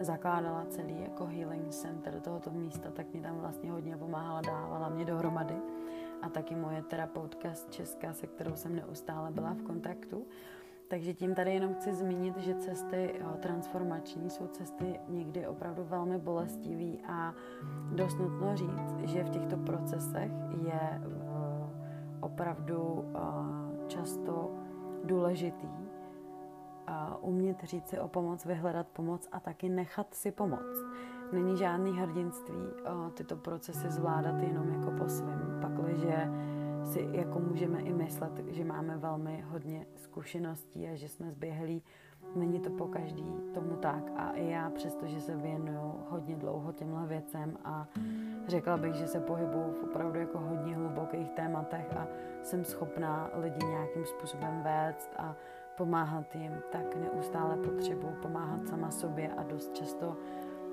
zakládala 0.00 0.66
celý 0.68 1.00
jako 1.02 1.26
healing 1.26 1.68
center 1.68 2.20
tohoto 2.20 2.50
místa, 2.50 2.90
tak 2.90 3.14
mi 3.14 3.20
tam 3.20 3.38
vlastně 3.38 3.70
hodně 3.70 3.96
pomáhala, 3.96 4.40
dávala 4.40 4.88
mě 4.88 5.04
dohromady. 5.04 5.56
A 6.22 6.28
taky 6.28 6.54
moje 6.54 6.82
terapeutka 6.82 7.54
z 7.54 7.66
Česka, 7.70 8.12
se 8.12 8.26
kterou 8.26 8.56
jsem 8.56 8.76
neustále 8.76 9.30
byla 9.30 9.54
v 9.54 9.62
kontaktu. 9.62 10.26
Takže 10.88 11.14
tím 11.14 11.34
tady 11.34 11.54
jenom 11.54 11.74
chci 11.74 11.94
zmínit, 11.94 12.36
že 12.36 12.54
cesty 12.54 13.14
jo, 13.20 13.36
transformační 13.40 14.30
jsou 14.30 14.46
cesty 14.46 15.00
někdy 15.08 15.46
opravdu 15.46 15.84
velmi 15.84 16.18
bolestivý 16.18 17.00
a 17.08 17.34
dost 17.92 18.18
nutno 18.18 18.56
říct, 18.56 18.96
že 19.04 19.24
v 19.24 19.30
těchto 19.30 19.56
procesech 19.56 20.32
je 20.66 21.00
opravdu 22.20 23.04
často 23.86 24.50
důležitý 25.04 25.68
umět 27.20 27.64
říct 27.64 27.88
si 27.88 28.00
o 28.00 28.08
pomoc, 28.08 28.44
vyhledat 28.44 28.86
pomoc 28.86 29.28
a 29.32 29.40
taky 29.40 29.68
nechat 29.68 30.14
si 30.14 30.30
pomoc. 30.30 30.84
Není 31.32 31.56
žádný 31.56 31.98
hrdinství 31.98 32.62
tyto 33.14 33.36
procesy 33.36 33.90
zvládat 33.90 34.42
jenom 34.42 34.68
jako 34.68 34.90
po 34.90 35.08
svým, 35.08 35.58
pakliže 35.60 36.30
si 36.86 37.08
jako 37.12 37.38
můžeme 37.40 37.80
i 37.80 37.92
myslet, 37.92 38.32
že 38.48 38.64
máme 38.64 38.96
velmi 38.96 39.44
hodně 39.46 39.86
zkušeností 39.94 40.88
a 40.88 40.94
že 40.94 41.08
jsme 41.08 41.30
zběhlí. 41.30 41.82
Není 42.34 42.60
to 42.60 42.70
po 42.70 42.86
každý 42.86 43.34
tomu 43.54 43.76
tak 43.76 44.12
a 44.16 44.30
i 44.30 44.50
já, 44.50 44.70
přestože 44.70 45.20
se 45.20 45.36
věnuju 45.36 45.92
hodně 46.08 46.36
dlouho 46.36 46.72
těmhle 46.72 47.06
věcem 47.06 47.58
a 47.64 47.88
řekla 48.48 48.76
bych, 48.76 48.94
že 48.94 49.06
se 49.06 49.20
pohybuju 49.20 49.72
v 49.72 49.82
opravdu 49.84 50.18
jako 50.18 50.38
hodně 50.38 50.76
hlubokých 50.76 51.30
tématech 51.30 51.96
a 51.96 52.06
jsem 52.42 52.64
schopná 52.64 53.30
lidi 53.34 53.66
nějakým 53.66 54.04
způsobem 54.04 54.62
vést 54.62 55.10
a 55.18 55.34
pomáhat 55.76 56.34
jim, 56.34 56.52
tak 56.72 56.96
neustále 56.96 57.56
potřebuji 57.56 58.16
pomáhat 58.22 58.68
sama 58.68 58.90
sobě 58.90 59.34
a 59.34 59.42
dost 59.42 59.74
často 59.74 60.16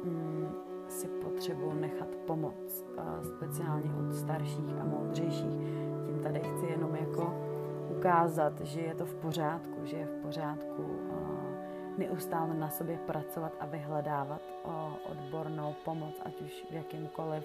mm, 0.03 0.48
si 0.88 1.08
potřebuji 1.08 1.74
nechat 1.74 2.08
pomoc, 2.27 2.86
speciálně 3.24 3.91
od 3.96 4.13
starších 4.13 4.77
a 4.82 4.84
moudřejších. 4.84 5.92
Tady 6.24 6.39
chci 6.39 6.65
jenom 6.65 6.96
jako 6.96 7.34
ukázat, 7.98 8.62
že 8.62 8.82
je 8.82 8.96
to 8.96 9.06
v 9.06 9.15
pořádku, 9.15 9.86
že 9.86 9.98
je 9.98 10.06
v 10.06 10.22
pořádku 10.22 11.00
neustále 11.98 12.53
na 12.53 12.70
sobě 12.70 12.98
pracovat 12.98 13.53
a 13.60 13.65
vyhledávat 13.65 14.42
odbornou 15.12 15.75
pomoc, 15.86 16.22
ať 16.25 16.42
už 16.42 16.65
v 16.70 16.74
jakýmkoliv 16.74 17.44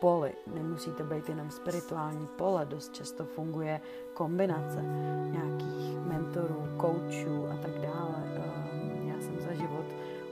poli. 0.00 0.32
Nemusí 0.54 0.90
to 0.90 1.04
být 1.04 1.28
jenom 1.28 1.50
spirituální 1.50 2.26
pole, 2.26 2.66
dost 2.66 2.94
často 2.94 3.24
funguje 3.24 3.80
kombinace 4.14 4.82
nějakých 5.30 6.00
mentorů, 6.00 6.68
koučů 6.76 7.46
a 7.46 7.56
tak 7.62 7.78
dále. 7.78 8.22
Já 9.04 9.20
jsem 9.20 9.40
za 9.40 9.54
život 9.54 9.86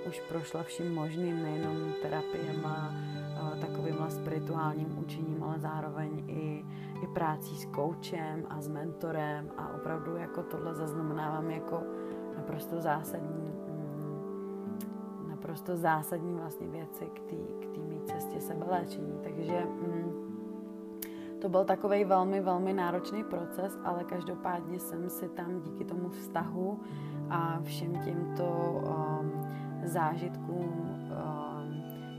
už 0.08 0.20
prošla 0.20 0.62
vším 0.62 0.94
možným, 0.94 1.42
nejenom 1.42 1.92
terapiem 2.02 2.66
a 2.66 2.94
takovým 3.60 3.94
spirituálním 4.08 4.98
učením, 4.98 5.42
ale 5.42 5.58
zároveň 5.58 6.24
i, 6.26 6.64
i 7.02 7.06
prácí 7.06 7.56
s 7.56 7.64
koučem 7.64 8.46
a 8.50 8.60
s 8.60 8.68
mentorem 8.68 9.50
a 9.56 9.74
opravdu 9.74 10.16
jako 10.16 10.42
tohle 10.42 10.74
zaznamenávám 10.74 11.50
jako 11.50 11.82
naprosto 12.36 12.80
zásadní 12.80 13.52
mm, 13.68 15.28
naprosto 15.28 15.76
zásadní 15.76 16.34
vlastně 16.34 16.68
věci 16.68 17.04
k 17.04 17.20
té 17.20 17.80
mý 17.80 18.00
cestě 18.04 18.40
sebeléčení. 18.40 19.18
Takže 19.22 19.60
mm, 19.64 20.24
to 21.40 21.48
byl 21.48 21.64
takový 21.64 22.04
velmi, 22.04 22.40
velmi 22.40 22.72
náročný 22.72 23.24
proces, 23.24 23.78
ale 23.84 24.04
každopádně 24.04 24.78
jsem 24.78 25.10
si 25.10 25.28
tam 25.28 25.60
díky 25.60 25.84
tomu 25.84 26.08
vztahu 26.08 26.80
a 27.30 27.60
všem 27.62 28.00
těmto 28.04 28.44
um, 28.44 29.32
zážitkům 29.84 30.83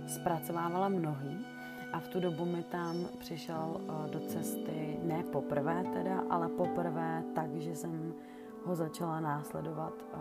zpracovávala 0.07 0.89
mnohý. 0.89 1.45
A 1.93 1.99
v 1.99 2.07
tu 2.07 2.19
dobu 2.19 2.45
mi 2.45 2.63
tam 2.63 2.95
přišel 3.19 3.77
uh, 3.77 4.09
do 4.09 4.19
cesty 4.19 4.99
ne 5.03 5.23
poprvé 5.23 5.83
teda, 5.93 6.23
ale 6.29 6.49
poprvé 6.49 7.23
tak, 7.35 7.55
že 7.55 7.75
jsem 7.75 8.13
ho 8.65 8.75
začala 8.75 9.19
následovat 9.19 9.93
uh, 10.13 10.19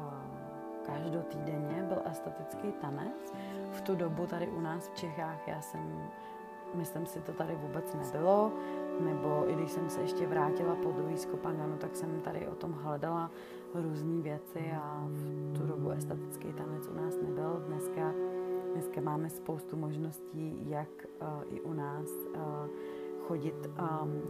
každotýdenně. 0.87 1.87
Byl 1.89 2.03
estetický 2.11 2.73
tanec. 2.73 3.35
V 3.71 3.81
tu 3.81 3.95
dobu 3.95 4.27
tady 4.27 4.49
u 4.49 4.61
nás 4.61 4.89
v 4.89 4.95
Čechách 4.95 5.49
já 5.49 5.61
jsem 5.61 6.09
myslím 6.75 7.07
si, 7.07 7.21
to 7.21 7.33
tady 7.33 7.55
vůbec 7.55 7.95
nebylo, 7.95 8.53
nebo 9.01 9.45
i 9.51 9.55
když 9.55 9.71
jsem 9.71 9.91
se 9.91 10.01
ještě 10.01 10.27
vrátila 10.27 10.75
po 10.83 10.93
druhý 10.93 11.17
z 11.17 11.27
Kopanganu, 11.27 11.77
tak 11.77 11.97
jsem 11.97 12.21
tady 12.21 12.49
o 12.49 12.55
tom 12.55 12.73
hledala 12.73 13.31
různé 13.75 14.23
věci 14.23 14.73
a 14.83 15.05
v 15.07 15.53
tu 15.59 15.67
dobu 15.67 15.91
estetický 15.91 16.53
tanec 16.53 16.89
u 16.89 16.95
nás 16.95 17.15
nebyl. 17.23 17.63
Dneska, 17.67 18.13
dneska 18.75 19.01
máme 19.01 19.31
spoustu 19.31 19.77
možností, 19.77 20.71
jak 20.71 20.89
uh, 21.23 21.29
i 21.57 21.61
u 21.61 21.73
nás 21.73 22.09
uh, 22.11 22.41
chodit 23.21 23.67
um, 23.67 24.23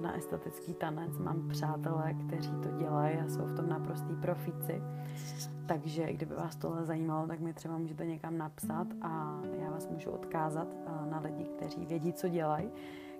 na 0.00 0.16
estetický 0.16 0.74
tanec. 0.74 1.18
Mám 1.18 1.48
přátelé, 1.48 2.14
kteří 2.14 2.52
to 2.62 2.68
dělají 2.78 3.16
a 3.16 3.28
jsou 3.28 3.42
v 3.42 3.56
tom 3.56 3.68
naprostý 3.68 4.16
profíci. 4.16 4.82
Takže 5.68 6.12
kdyby 6.12 6.34
vás 6.34 6.56
tohle 6.56 6.84
zajímalo, 6.84 7.26
tak 7.26 7.40
mi 7.40 7.52
třeba 7.52 7.78
můžete 7.78 8.06
někam 8.06 8.38
napsat 8.38 8.86
a 9.02 9.40
já 9.60 9.70
vás 9.70 9.88
můžu 9.88 10.10
odkázat 10.10 10.68
uh, 10.74 11.10
na 11.10 11.20
lidi, 11.20 11.44
kteří 11.44 11.86
vědí, 11.86 12.12
co 12.12 12.28
dělají. 12.28 12.70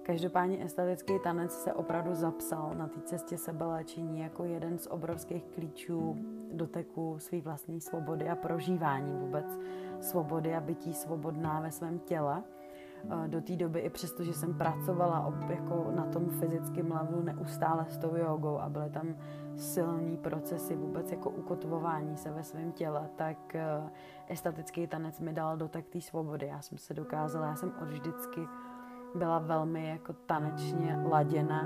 Každopádně 0.03 0.65
estetický 0.65 1.19
tanec 1.19 1.63
se 1.63 1.73
opravdu 1.73 2.15
zapsal 2.15 2.75
na 2.75 2.89
té 2.89 3.01
cestě 3.01 3.39
sebeléčení 3.39 4.21
jako 4.21 4.45
jeden 4.45 4.79
z 4.79 4.87
obrovských 4.87 5.45
klíčů 5.45 6.17
doteku 6.53 7.17
své 7.19 7.41
vlastní 7.41 7.81
svobody 7.81 8.29
a 8.29 8.37
prožívání 8.37 9.13
vůbec 9.13 9.59
svobody 10.01 10.55
a 10.55 10.61
bytí 10.61 10.95
svobodná 10.95 11.61
ve 11.61 11.71
svém 11.71 11.99
těle. 11.99 12.43
Eh, 13.09 13.29
do 13.29 13.41
té 13.41 13.57
doby, 13.57 13.81
i 13.81 13.91
přesto, 13.91 14.25
že 14.25 14.33
jsem 14.33 14.55
pracovala 14.55 15.35
jako 15.49 15.91
na 15.95 16.07
tom 16.07 16.31
fyzickém 16.31 16.93
levelu 16.93 17.23
neustále 17.23 17.87
s 17.89 17.99
tou 17.99 18.17
jogou 18.17 18.59
a 18.59 18.69
byly 18.69 18.91
tam 18.91 19.17
silný 19.57 20.17
procesy 20.17 20.77
vůbec 20.77 21.11
jako 21.11 21.31
ukotvování 21.31 22.17
se 22.17 22.31
ve 22.31 22.43
svém 22.43 22.73
těle, 22.73 23.09
tak 23.17 23.55
eh, 23.55 23.91
estetický 24.29 24.87
tanec 24.87 25.21
mi 25.21 25.33
dal 25.33 25.57
dotek 25.57 25.89
té 25.89 26.01
svobody. 26.01 26.47
Já 26.47 26.61
jsem 26.61 26.79
se 26.79 26.95
dokázala, 26.95 27.47
já 27.47 27.57
jsem 27.57 27.73
od 27.83 27.89
vždycky 27.89 28.41
byla 29.15 29.39
velmi 29.39 29.89
jako 29.89 30.13
tanečně 30.13 30.99
laděná. 31.11 31.65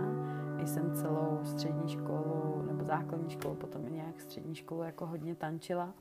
Jsem 0.65 0.95
celou 0.95 1.39
střední 1.43 1.89
školu 1.89 2.63
nebo 2.67 2.85
základní 2.85 3.31
školu, 3.31 3.55
potom 3.55 3.87
i 3.87 3.91
nějak 3.91 4.21
střední 4.21 4.55
školu 4.55 4.83
jako 4.83 5.07
hodně 5.07 5.35
tančila. 5.35 5.95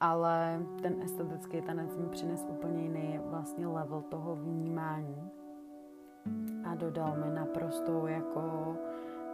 Ale 0.00 0.62
ten 0.82 1.02
estetický 1.02 1.60
tanec 1.60 1.96
mi 1.96 2.06
přines 2.06 2.46
úplně 2.50 2.82
jiný 2.82 3.20
vlastně 3.24 3.66
level 3.66 4.02
toho 4.02 4.36
vnímání. 4.36 5.30
A 6.70 6.74
dodal 6.74 7.16
mi 7.16 7.34
naprostou 7.34 8.06
jako 8.06 8.76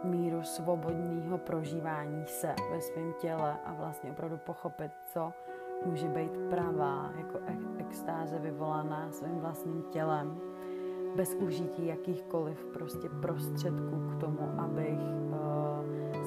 míru 0.03 0.43
svobodného 0.43 1.37
prožívání 1.37 2.23
se 2.27 2.55
ve 2.71 2.81
svém 2.81 3.13
těle 3.13 3.57
a 3.65 3.73
vlastně 3.73 4.11
opravdu 4.11 4.37
pochopit, 4.37 4.91
co 5.05 5.33
může 5.85 6.07
být 6.07 6.31
pravá 6.49 7.11
jako 7.17 7.39
extáze 7.77 8.39
vyvolaná 8.39 9.11
svým 9.11 9.39
vlastním 9.39 9.83
tělem 9.83 10.41
bez 11.15 11.35
užití 11.35 11.87
jakýchkoliv 11.87 12.65
prostě 12.65 13.09
prostředků 13.21 14.09
k 14.11 14.19
tomu, 14.19 14.53
abych 14.57 14.99
uh, 14.99 15.52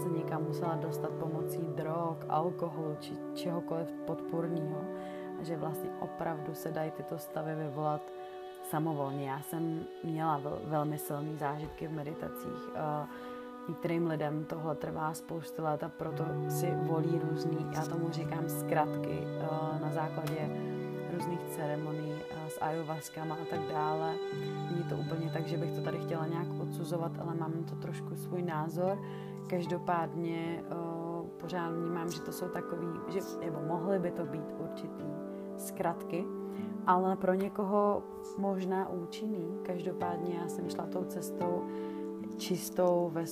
se 0.06 0.12
někam 0.12 0.42
musela 0.42 0.74
dostat 0.74 1.10
pomocí 1.10 1.58
drog, 1.58 2.16
alkoholu 2.28 2.96
či 3.00 3.12
čehokoliv 3.34 3.88
podpůrného. 4.06 4.80
A 5.40 5.42
že 5.42 5.56
vlastně 5.56 5.90
opravdu 6.00 6.54
se 6.54 6.72
dají 6.72 6.90
tyto 6.90 7.18
stavy 7.18 7.54
vyvolat 7.54 8.02
samovolně. 8.70 9.30
Já 9.30 9.40
jsem 9.40 9.84
měla 10.04 10.38
vel, 10.38 10.58
velmi 10.64 10.98
silné 10.98 11.36
zážitky 11.36 11.88
v 11.88 11.92
meditacích. 11.92 12.70
Některým 13.68 14.06
lidem 14.06 14.44
tohle 14.44 14.74
trvá 14.74 15.14
spoustu 15.14 15.62
let 15.62 15.84
a 15.84 15.88
proto 15.88 16.24
si 16.48 16.70
volí 16.82 17.20
různý, 17.30 17.66
já 17.74 17.86
tomu 17.86 18.10
říkám 18.10 18.48
zkratky, 18.48 19.18
uh, 19.18 19.80
na 19.80 19.90
základě 19.92 20.50
různých 21.14 21.40
ceremonií 21.56 22.12
eh, 22.30 22.35
s 22.56 22.62
ayahuaskama 22.62 23.34
a 23.34 23.44
tak 23.50 23.60
dále. 23.68 24.14
Není 24.70 24.84
to 24.88 24.96
úplně 24.96 25.30
tak, 25.30 25.46
že 25.46 25.56
bych 25.56 25.72
to 25.72 25.80
tady 25.80 25.98
chtěla 25.98 26.26
nějak 26.26 26.46
odsuzovat, 26.60 27.12
ale 27.20 27.34
mám 27.34 27.52
to 27.52 27.76
trošku 27.76 28.16
svůj 28.16 28.42
názor. 28.42 28.98
Každopádně 29.46 30.64
uh, 30.72 31.26
pořád 31.26 31.70
vnímám, 31.70 32.10
že 32.10 32.20
to 32.20 32.32
jsou 32.32 32.48
takový, 32.48 32.86
že, 33.08 33.20
nebo 33.44 33.60
mohly 33.66 33.98
by 33.98 34.10
to 34.10 34.24
být 34.24 34.54
určitý 34.58 35.04
zkratky, 35.56 36.24
ale 36.86 37.16
pro 37.16 37.34
někoho 37.34 38.02
možná 38.38 38.88
účinný. 38.88 39.58
Každopádně 39.62 40.34
já 40.34 40.48
jsem 40.48 40.70
šla 40.70 40.86
tou 40.86 41.04
cestou 41.04 41.64
čistou 42.36 43.10
ve, 43.12 43.24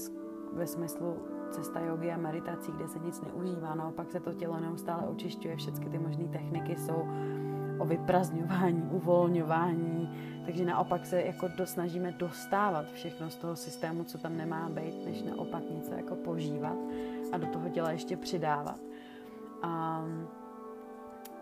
ve 0.52 0.66
smyslu 0.66 1.16
cesta 1.50 1.80
jogy 1.80 2.10
a 2.10 2.16
meditací, 2.16 2.72
kde 2.72 2.88
se 2.88 2.98
nic 2.98 3.20
neužívá, 3.20 3.74
naopak 3.74 4.10
se 4.10 4.20
to 4.20 4.32
tělo 4.32 4.60
neustále 4.60 5.02
očišťuje, 5.08 5.56
všechny 5.56 5.90
ty 5.90 5.98
možné 5.98 6.28
techniky 6.28 6.76
jsou 6.76 7.06
o 7.78 7.84
vyprazňování, 7.84 8.82
uvolňování, 8.90 10.10
takže 10.44 10.64
naopak 10.64 11.06
se 11.06 11.22
jako 11.22 11.48
do, 11.48 11.66
snažíme 11.66 12.12
dostávat 12.12 12.86
všechno 12.92 13.30
z 13.30 13.36
toho 13.36 13.56
systému, 13.56 14.04
co 14.04 14.18
tam 14.18 14.36
nemá 14.36 14.68
být, 14.68 15.04
než 15.04 15.22
naopak 15.22 15.62
něco 15.70 15.94
jako 15.94 16.14
požívat 16.16 16.76
a 17.32 17.38
do 17.38 17.46
toho 17.46 17.68
těla 17.68 17.90
ještě 17.90 18.16
přidávat. 18.16 18.80
A, 19.62 20.04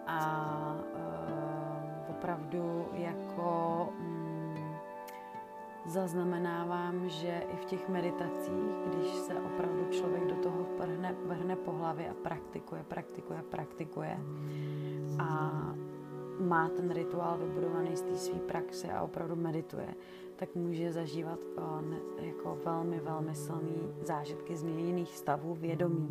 a 0.07 0.77
uh, 0.95 2.11
opravdu 2.11 2.87
jako 2.93 3.89
um, 4.01 4.55
zaznamenávám, 5.87 7.09
že 7.09 7.43
i 7.53 7.57
v 7.57 7.65
těch 7.65 7.89
meditacích, 7.89 8.75
když 8.87 9.07
se 9.07 9.35
opravdu 9.35 9.85
člověk 9.91 10.27
do 10.27 10.35
toho 10.35 10.67
vrhne, 10.79 11.15
vrhne 11.25 11.57
po 11.57 11.73
hlavě 11.73 12.09
a 12.11 12.15
praktikuje, 12.15 12.85
praktikuje, 12.89 13.43
praktikuje 13.43 14.19
a 15.19 15.51
má 16.41 16.69
ten 16.69 16.91
rituál 16.91 17.39
vybudovaný 17.39 17.97
z 17.97 18.03
té 18.03 18.17
své 18.17 18.39
praxe 18.39 18.93
a 18.93 19.03
opravdu 19.03 19.37
medituje, 19.37 19.95
tak 20.37 20.55
může 20.55 20.93
zažívat 20.93 21.39
uh, 21.57 21.95
jako 22.17 22.59
velmi, 22.65 23.01
velmi 23.01 23.35
silný 23.35 23.95
zážitky 24.03 24.57
změněných 24.57 25.17
stavů 25.17 25.55
vědomí, 25.55 26.09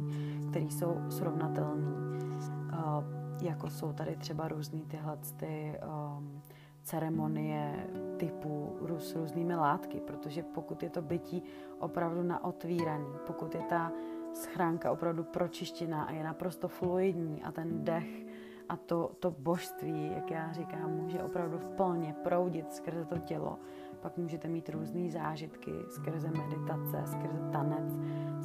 které 0.50 0.66
jsou 0.66 0.98
srovnatelné. 1.10 2.12
Jako 3.42 3.70
jsou 3.70 3.94
tady 3.94 4.16
třeba 4.16 4.48
různý 4.48 4.82
tyhle 4.82 5.18
ty, 5.38 5.80
um, 6.18 6.42
ceremonie 6.84 7.88
typu 8.18 8.78
s 8.98 9.16
různými 9.16 9.56
látky, 9.56 10.00
protože 10.00 10.44
pokud 10.44 10.84
je 10.84 10.90
to 10.90 11.02
bytí 11.02 11.44
opravdu 11.80 12.24
na 12.24 12.44
otvíraný, 12.44 13.08
pokud 13.28 13.56
je 13.56 13.62
ta 13.62 13.92
schránka 14.34 14.92
opravdu 14.92 15.24
pročištěná 15.24 16.04
a 16.04 16.12
je 16.12 16.24
naprosto 16.24 16.68
fluidní 16.68 17.44
a 17.44 17.52
ten 17.52 17.84
dech 17.84 18.26
a 18.72 18.76
to, 18.76 19.12
to 19.20 19.32
božství, 19.32 20.12
jak 20.16 20.32
já 20.32 20.52
říkám, 20.52 20.92
může 20.92 21.24
opravdu 21.24 21.60
plně 21.78 22.16
proudit 22.24 22.74
skrze 22.74 23.06
to 23.06 23.18
tělo. 23.18 23.58
Pak 24.02 24.18
můžete 24.18 24.48
mít 24.48 24.70
různé 24.70 25.12
zážitky 25.12 25.72
skrze 25.90 26.32
meditace, 26.32 27.04
skrze 27.06 27.40
tanec, 27.52 27.94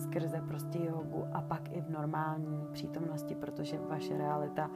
skrze 0.02 0.42
prostě 0.48 0.78
jogu 0.84 1.24
a 1.32 1.40
pak 1.40 1.72
i 1.72 1.80
v 1.80 1.90
normální 1.90 2.66
přítomnosti, 2.72 3.34
protože 3.34 3.78
vaše 3.78 4.18
realita, 4.18 4.70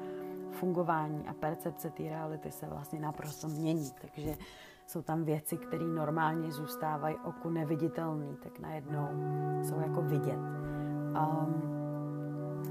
fungování 0.50 1.28
a 1.28 1.32
percepce 1.32 1.90
té 1.90 2.02
reality 2.02 2.50
se 2.50 2.66
vlastně 2.66 3.00
naprosto 3.00 3.48
mění. 3.48 3.90
Takže 4.00 4.36
jsou 4.86 5.02
tam 5.02 5.24
věci, 5.24 5.56
které 5.56 5.84
normálně 5.84 6.52
zůstávají 6.52 7.16
oku 7.24 7.50
neviditelné, 7.50 8.36
tak 8.42 8.58
najednou 8.58 9.08
jsou 9.62 9.80
jako 9.80 10.02
vidět. 10.02 10.38
Um, 10.38 11.79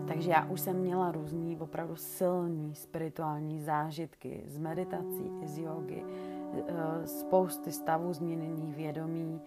takže 0.09 0.31
já 0.31 0.45
už 0.45 0.61
jsem 0.61 0.75
měla 0.75 1.11
různý 1.11 1.57
opravdu 1.57 1.95
silný 1.95 2.75
spirituální 2.75 3.61
zážitky 3.61 4.43
z 4.45 4.57
meditací, 4.57 5.31
z 5.43 5.57
jogy, 5.57 6.03
eh, 6.03 7.07
spousty 7.07 7.71
stavů 7.71 8.13
změněných 8.13 8.75
vědomí, 8.75 9.41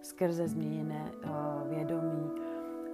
skrze 0.00 0.48
změněné 0.48 1.12
eh, 1.22 1.28
vědomí. 1.68 2.30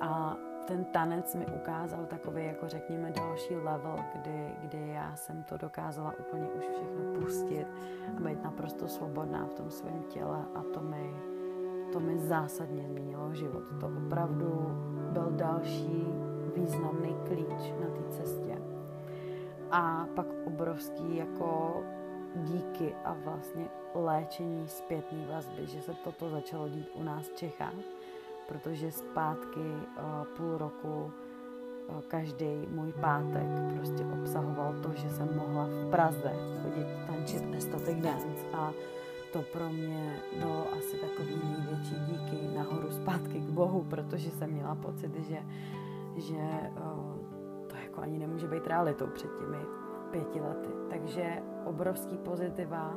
A 0.00 0.36
ten 0.66 0.84
tanec 0.84 1.34
mi 1.34 1.46
ukázal 1.46 2.06
takový, 2.06 2.44
jako 2.44 2.68
řekněme, 2.68 3.12
další 3.16 3.56
level, 3.56 3.96
kdy, 4.14 4.54
kdy 4.60 4.88
já 4.88 5.16
jsem 5.16 5.42
to 5.42 5.56
dokázala 5.56 6.14
úplně 6.18 6.48
už 6.48 6.64
všechno 6.64 7.20
pustit 7.20 7.66
a 8.16 8.20
být 8.20 8.42
naprosto 8.44 8.88
svobodná 8.88 9.46
v 9.46 9.54
tom 9.54 9.70
svém 9.70 10.02
těle 10.02 10.44
a 10.54 10.62
to 10.74 10.80
mi, 10.80 11.14
to 11.92 12.00
mi 12.00 12.18
zásadně 12.18 12.82
změnilo 12.82 13.34
život. 13.34 13.62
To 13.80 13.86
opravdu 14.06 14.66
byl 15.12 15.30
další 15.30 16.21
významný 16.54 17.16
klíč 17.26 17.72
na 17.80 17.86
té 17.86 18.08
cestě. 18.10 18.58
A 19.70 20.06
pak 20.14 20.26
obrovský 20.46 21.16
jako 21.16 21.82
díky 22.34 22.94
a 23.04 23.16
vlastně 23.24 23.68
léčení 23.94 24.68
zpětné 24.68 25.26
vazby, 25.26 25.66
že 25.66 25.82
se 25.82 25.92
toto 26.04 26.30
začalo 26.30 26.68
dít 26.68 26.88
u 26.94 27.02
nás 27.02 27.28
v 27.28 27.36
Čechách, 27.36 27.74
protože 28.48 28.92
zpátky 28.92 29.60
uh, 29.60 30.24
půl 30.36 30.58
roku 30.58 31.12
uh, 31.88 32.00
každý 32.08 32.66
můj 32.70 32.92
pátek 32.92 33.46
prostě 33.76 34.04
obsahoval 34.20 34.74
to, 34.82 34.92
že 34.92 35.10
jsem 35.10 35.36
mohla 35.36 35.66
v 35.66 35.90
Praze 35.90 36.32
chodit 36.62 36.86
tančit 37.06 37.54
estatic 37.54 37.98
dance 37.98 38.46
a 38.52 38.72
to 39.32 39.42
pro 39.42 39.68
mě 39.68 40.16
bylo 40.38 40.66
asi 40.78 40.96
takový 40.96 41.40
největší 41.44 41.94
díky 42.06 42.56
nahoru 42.56 42.90
zpátky 42.90 43.40
k 43.40 43.50
Bohu, 43.50 43.84
protože 43.84 44.30
jsem 44.30 44.50
měla 44.50 44.74
pocit, 44.74 45.28
že 45.28 45.38
že 46.16 46.70
to 47.66 47.76
jako 47.84 48.00
ani 48.00 48.18
nemůže 48.18 48.48
být 48.48 48.66
realitou 48.66 49.06
před 49.06 49.30
těmi 49.38 49.58
pěti 50.10 50.40
lety. 50.40 50.68
Takže 50.90 51.42
obrovský 51.64 52.18
pozitiva, 52.18 52.94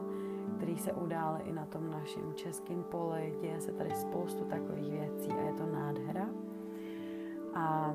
který 0.58 0.78
se 0.78 0.94
udály 0.94 1.42
i 1.44 1.54
na 1.54 1.66
tom 1.66 1.90
našem 1.90 2.34
českém 2.34 2.84
poli. 2.84 3.36
Děje 3.42 3.62
se 3.62 3.72
tady 3.72 3.96
spoustu 3.96 4.44
takových 4.44 4.92
věcí 4.92 5.32
a 5.32 5.42
je 5.42 5.54
to 5.54 5.66
nádhera. 5.66 6.28
A 7.54 7.94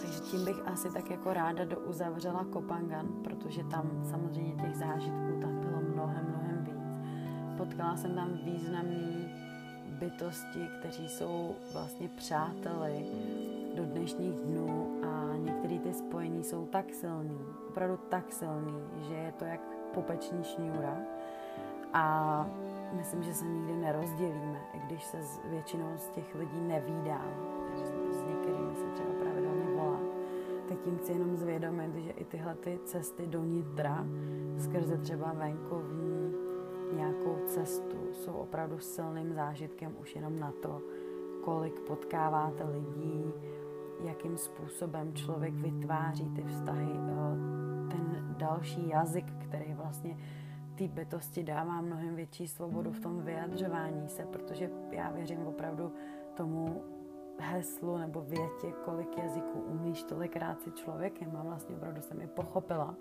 takže 0.00 0.20
tím 0.20 0.44
bych 0.44 0.68
asi 0.68 0.92
tak 0.92 1.10
jako 1.10 1.32
ráda 1.32 1.64
douzavřela 1.64 2.44
Kopangan, 2.44 3.06
protože 3.24 3.64
tam 3.64 3.90
samozřejmě 4.02 4.62
těch 4.62 4.76
zážitků 4.76 5.40
tam 5.40 5.60
bylo 5.60 5.80
mnohem, 5.94 6.26
mnohem 6.28 6.64
víc. 6.64 6.98
Potkala 7.56 7.96
jsem 7.96 8.14
tam 8.14 8.32
významné 8.44 9.08
bytosti, 9.98 10.68
kteří 10.78 11.08
jsou 11.08 11.54
vlastně 11.72 12.08
přáteli 12.08 13.06
do 13.78 13.84
dnešních 13.84 14.40
dnů 14.40 15.00
a 15.02 15.36
některé 15.36 15.78
ty 15.78 15.92
spojení 15.92 16.44
jsou 16.44 16.66
tak 16.66 16.94
silný, 16.94 17.38
opravdu 17.68 17.98
tak 18.08 18.32
silný, 18.32 18.74
že 19.08 19.14
je 19.14 19.32
to 19.32 19.44
jak 19.44 19.60
popeční 19.94 20.44
šňůra. 20.44 20.96
A 21.92 22.46
myslím, 22.92 23.22
že 23.22 23.34
se 23.34 23.44
nikdy 23.44 23.72
nerozdělíme, 23.72 24.60
i 24.74 24.78
když 24.86 25.04
se 25.04 25.22
s 25.22 25.40
většinou 25.44 25.92
z 25.96 26.08
těch 26.08 26.34
lidí 26.34 26.60
nevídám, 26.60 27.30
s 28.10 28.22
některými 28.22 28.76
se 28.76 28.86
třeba 28.94 29.08
pravidelně 29.20 29.74
volá, 29.74 30.00
tak 30.68 30.80
tím 30.80 30.98
chci 30.98 31.12
jenom 31.12 31.36
zvědomit, 31.36 31.94
že 31.94 32.10
i 32.10 32.24
tyhle 32.24 32.54
ty 32.54 32.80
cesty 32.84 33.26
do 33.26 33.44
nitra, 33.44 34.06
skrze 34.58 34.98
třeba 34.98 35.32
venkovní 35.32 36.34
nějakou 36.92 37.36
cestu, 37.46 37.96
jsou 38.12 38.32
opravdu 38.32 38.78
silným 38.78 39.32
zážitkem 39.32 39.96
už 40.00 40.14
jenom 40.14 40.38
na 40.38 40.52
to, 40.62 40.80
kolik 41.40 41.80
potkáváte 41.80 42.64
lidí, 42.64 43.32
jakým 44.04 44.36
způsobem 44.36 45.14
člověk 45.14 45.54
vytváří 45.54 46.30
ty 46.30 46.42
vztahy, 46.42 46.92
eh, 46.92 47.90
ten 47.90 48.34
další 48.38 48.88
jazyk, 48.88 49.32
který 49.38 49.74
vlastně 49.74 50.16
té 50.74 50.88
bytosti 50.88 51.42
dává 51.42 51.80
mnohem 51.80 52.16
větší 52.16 52.48
svobodu 52.48 52.92
v 52.92 53.00
tom 53.00 53.22
vyjadřování 53.22 54.08
se, 54.08 54.26
protože 54.26 54.70
já 54.90 55.10
věřím 55.10 55.46
opravdu 55.46 55.92
tomu 56.34 56.82
heslu 57.38 57.98
nebo 57.98 58.20
větě, 58.20 58.72
kolik 58.84 59.18
jazyků 59.18 59.60
umíš, 59.60 60.02
tolikrát 60.02 60.62
si 60.62 60.70
člověkem 60.70 61.36
a 61.36 61.42
vlastně 61.42 61.76
opravdu 61.76 62.00
jsem 62.00 62.20
je 62.20 62.26
pochopila 62.26 62.94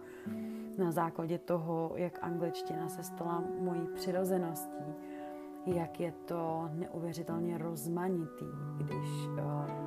na 0.78 0.92
základě 0.92 1.38
toho, 1.38 1.92
jak 1.96 2.20
angličtina 2.22 2.90
se 2.90 3.04
stala 3.04 3.44
mojí 3.60 3.88
přirozeností, 3.96 4.94
jak 5.66 6.00
je 6.00 6.12
to 6.12 6.70
neuvěřitelně 6.74 7.58
rozmanitý, 7.58 8.46
když 8.78 9.28
uh, 9.28 9.87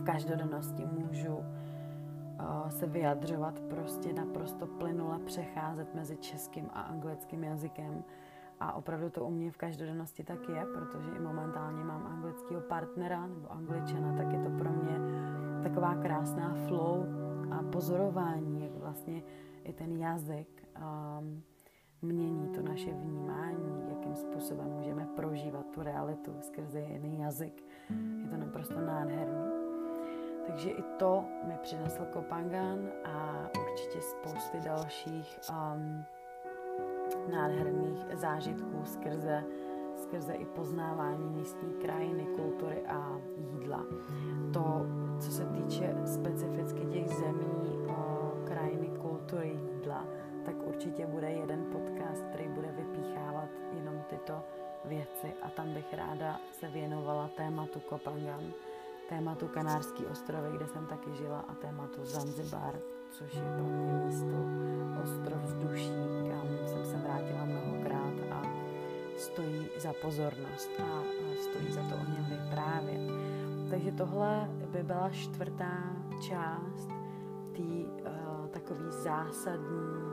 v 0.00 0.02
každodennosti 0.02 0.86
můžu 0.86 1.34
uh, 1.34 2.68
se 2.68 2.86
vyjadřovat 2.86 3.60
prostě 3.60 4.12
naprosto 4.12 4.66
plynule 4.66 5.18
přecházet 5.18 5.94
mezi 5.94 6.16
českým 6.16 6.70
a 6.72 6.80
anglickým 6.80 7.44
jazykem. 7.44 8.04
A 8.60 8.72
opravdu 8.72 9.10
to 9.10 9.24
u 9.24 9.30
mě 9.30 9.50
v 9.50 9.56
každodennosti 9.56 10.24
tak 10.24 10.48
je, 10.48 10.66
protože 10.74 11.10
i 11.16 11.20
momentálně 11.20 11.84
mám 11.84 12.06
anglického 12.06 12.60
partnera 12.60 13.26
nebo 13.26 13.52
angličana, 13.52 14.16
tak 14.16 14.32
je 14.32 14.38
to 14.38 14.50
pro 14.50 14.70
mě 14.70 14.98
taková 15.62 15.94
krásná 15.94 16.54
flow 16.68 17.06
a 17.50 17.62
pozorování, 17.62 18.62
jak 18.62 18.72
vlastně 18.72 19.22
i 19.64 19.72
ten 19.72 19.96
jazyk 19.96 20.68
um, 20.78 21.42
mění 22.02 22.48
to 22.48 22.62
naše 22.62 22.92
vnímání, 22.92 23.84
jakým 23.88 24.14
způsobem 24.14 24.66
můžeme 24.66 25.06
prožívat 25.16 25.66
tu 25.70 25.82
realitu 25.82 26.32
skrze 26.40 26.80
jiný 26.80 27.20
jazyk. 27.20 27.64
Je 28.22 28.28
to 28.28 28.36
naprosto 28.36 28.80
nádherný. 28.80 29.59
Takže 30.46 30.70
i 30.70 30.82
to 30.82 31.24
mi 31.44 31.54
přinesl 31.62 32.04
Kopangan 32.12 32.88
a 33.04 33.48
určitě 33.60 34.00
spousty 34.00 34.60
dalších 34.60 35.40
um, 35.50 36.04
nádherných 37.32 38.06
zážitků 38.14 38.84
skrze, 38.84 39.44
skrze 39.96 40.32
i 40.32 40.44
poznávání 40.44 41.28
místní 41.28 41.74
krajiny, 41.74 42.26
kultury 42.36 42.82
a 42.86 43.20
jídla. 43.36 43.84
To, 44.52 44.86
co 45.20 45.30
se 45.30 45.46
týče 45.46 45.94
specificky 46.04 46.86
těch 46.86 47.08
zemí, 47.08 47.78
uh, 47.86 48.44
krajiny, 48.44 48.88
kultury, 48.88 49.58
jídla, 49.74 50.04
tak 50.44 50.54
určitě 50.66 51.06
bude 51.06 51.30
jeden 51.30 51.64
podcast, 51.72 52.24
který 52.24 52.48
bude 52.48 52.72
vypíchávat 52.72 53.48
jenom 53.72 54.02
tyto 54.08 54.42
věci 54.84 55.32
a 55.42 55.50
tam 55.50 55.74
bych 55.74 55.94
ráda 55.94 56.40
se 56.52 56.68
věnovala 56.68 57.30
tématu 57.36 57.80
Kopangan 57.80 58.52
tématu 59.10 59.48
Kanárský 59.48 60.06
ostrovy, 60.06 60.48
kde 60.56 60.66
jsem 60.66 60.86
taky 60.86 61.14
žila, 61.14 61.44
a 61.48 61.54
tématu 61.54 62.04
Zanzibar, 62.04 62.78
což 63.10 63.34
je 63.34 63.42
pro 63.42 63.64
mě 63.64 63.92
místo 64.06 64.36
ostrov 65.02 65.42
vzduší, 65.42 65.92
kam 66.30 66.48
jsem 66.66 66.84
se 66.84 66.96
vrátila 66.96 67.44
mnohokrát 67.44 68.14
a 68.30 68.42
stojí 69.16 69.68
za 69.78 69.92
pozornost 70.02 70.70
a 70.80 71.02
stojí 71.42 71.72
za 71.72 71.80
to 71.80 71.94
o 71.94 72.10
něm 72.10 72.26
vyprávět. 72.30 73.10
Takže 73.70 73.92
tohle 73.92 74.50
by 74.72 74.82
byla 74.82 75.10
čtvrtá 75.10 75.96
část 76.28 76.88
té 77.52 77.62
uh, 77.62 78.46
takový 78.50 78.84
zásadní 78.90 80.12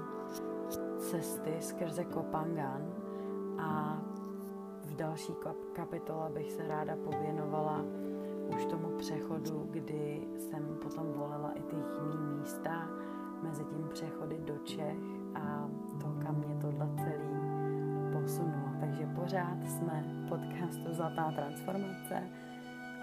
cesty 0.99 1.57
skrze 1.59 2.03
Kopangan 2.03 2.81
a 3.59 4.01
v 4.85 4.95
další 4.95 5.33
kapitole 5.73 6.29
bych 6.29 6.51
se 6.51 6.67
ráda 6.67 6.95
pověnovala 6.95 7.81
už 8.55 8.65
tomu 8.65 8.87
přechodu, 8.97 9.67
kdy 9.71 10.27
jsem 10.37 10.77
potom 10.83 11.13
volila 11.13 11.51
i 11.51 11.61
ty 11.61 11.75
jiné 11.75 12.37
místa, 12.39 12.87
mezi 13.43 13.63
tím 13.63 13.87
přechody 13.93 14.37
do 14.45 14.57
Čech 14.57 14.97
a 15.35 15.69
to, 16.01 16.07
kam 16.23 16.35
mě 16.35 16.55
tohle 16.61 16.89
celý 16.97 17.37
posunulo. 18.13 18.69
Takže 18.79 19.09
pořád 19.15 19.57
jsme 19.65 20.03
v 20.07 20.29
podcastu 20.29 20.93
Zlatá 20.93 21.31
transformace 21.31 22.23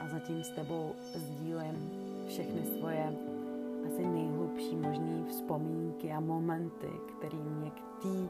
a 0.00 0.08
zatím 0.08 0.44
s 0.44 0.50
tebou 0.50 0.92
sdílím 1.14 1.90
všechny 2.26 2.64
svoje 2.64 3.16
asi 3.86 4.06
nejhlubší 4.06 4.76
možné 4.76 5.24
vzpomínky 5.28 6.12
a 6.12 6.20
momenty, 6.20 6.90
které 7.18 7.38
mě 7.38 7.70
k 7.70 8.02
té 8.02 8.28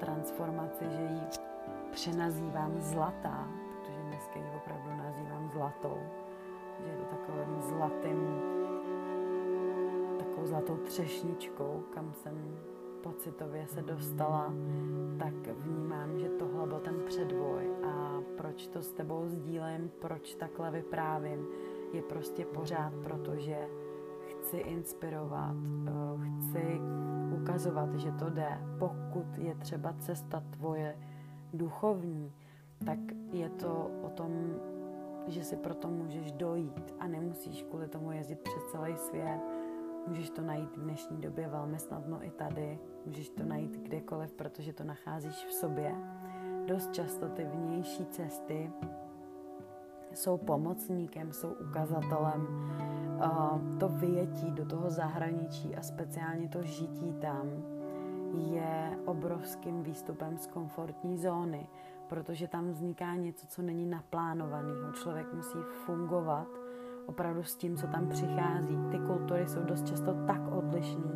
transformaci, 0.00 0.84
že 0.84 1.02
ji 1.02 1.20
přenazývám 1.92 2.72
zlatá, 2.80 3.48
zlatou, 5.58 5.98
že 6.84 6.90
je 6.90 6.96
to 6.96 7.04
takovým 7.04 7.60
zlatým, 7.60 8.40
takovou 10.18 10.46
zlatou 10.46 10.76
třešničkou, 10.76 11.82
kam 11.94 12.12
jsem 12.14 12.58
pocitově 13.02 13.66
se 13.66 13.82
dostala, 13.82 14.54
tak 15.18 15.34
vnímám, 15.34 16.18
že 16.18 16.28
tohle 16.28 16.66
byl 16.66 16.80
ten 16.80 16.94
předvoj 17.06 17.70
a 17.86 18.22
proč 18.36 18.66
to 18.66 18.82
s 18.82 18.92
tebou 18.92 19.22
sdílím, 19.26 19.90
proč 19.98 20.34
takhle 20.34 20.70
vyprávím, 20.70 21.46
je 21.92 22.02
prostě 22.02 22.44
pořád, 22.44 22.92
protože 23.02 23.68
chci 24.26 24.56
inspirovat, 24.56 25.56
eh, 25.86 26.30
chci 26.30 26.80
ukazovat, 27.42 27.94
že 27.94 28.12
to 28.12 28.30
jde. 28.30 28.60
Pokud 28.78 29.38
je 29.38 29.54
třeba 29.54 29.94
cesta 29.98 30.42
tvoje 30.50 30.96
duchovní, 31.54 32.32
tak 32.86 32.98
je 33.32 33.50
to 33.50 33.90
o 34.02 34.08
tom, 34.08 34.54
že 35.28 35.44
si 35.44 35.56
proto 35.56 35.88
můžeš 35.88 36.32
dojít 36.32 36.94
a 36.98 37.06
nemusíš 37.06 37.62
kvůli 37.62 37.88
tomu 37.88 38.12
jezdit 38.12 38.38
přes 38.38 38.62
celý 38.72 38.96
svět. 38.96 39.40
Můžeš 40.06 40.30
to 40.30 40.42
najít 40.42 40.76
v 40.76 40.80
dnešní 40.80 41.20
době 41.20 41.48
velmi 41.48 41.78
snadno 41.78 42.24
i 42.24 42.30
tady. 42.30 42.78
Můžeš 43.06 43.28
to 43.28 43.44
najít 43.44 43.76
kdekoliv, 43.76 44.32
protože 44.32 44.72
to 44.72 44.84
nacházíš 44.84 45.46
v 45.46 45.52
sobě. 45.52 45.94
Dost 46.66 46.92
často 46.92 47.28
ty 47.28 47.44
vnější 47.44 48.06
cesty 48.06 48.72
jsou 50.14 50.36
pomocníkem, 50.36 51.32
jsou 51.32 51.48
ukazatelem. 51.48 52.46
To 53.80 53.88
vyjetí 53.88 54.50
do 54.50 54.66
toho 54.66 54.90
zahraničí 54.90 55.76
a 55.76 55.82
speciálně 55.82 56.48
to 56.48 56.62
žití 56.62 57.12
tam 57.12 57.50
je 58.34 58.98
obrovským 59.04 59.82
výstupem 59.82 60.38
z 60.38 60.46
komfortní 60.46 61.18
zóny, 61.18 61.68
protože 62.08 62.48
tam 62.48 62.70
vzniká 62.70 63.14
něco, 63.14 63.46
co 63.46 63.62
není 63.62 63.86
naplánovaného. 63.86 64.92
Člověk 64.92 65.32
musí 65.32 65.58
fungovat 65.86 66.48
opravdu 67.06 67.42
s 67.42 67.56
tím, 67.56 67.76
co 67.76 67.86
tam 67.86 68.08
přichází. 68.08 68.78
Ty 68.90 68.98
kultury 68.98 69.46
jsou 69.46 69.62
dost 69.62 69.86
často 69.86 70.14
tak 70.26 70.52
odlišné, 70.52 71.10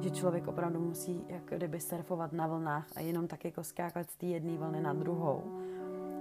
že 0.00 0.10
člověk 0.10 0.48
opravdu 0.48 0.80
musí 0.80 1.24
jak 1.28 1.44
kdyby 1.44 1.80
surfovat 1.80 2.32
na 2.32 2.46
vlnách 2.46 2.86
a 2.96 3.00
jenom 3.00 3.26
tak 3.26 3.44
jako 3.44 3.62
skákat 3.62 4.10
z 4.10 4.16
té 4.16 4.26
jedné 4.26 4.58
vlny 4.58 4.80
na 4.80 4.92
druhou. 4.92 5.60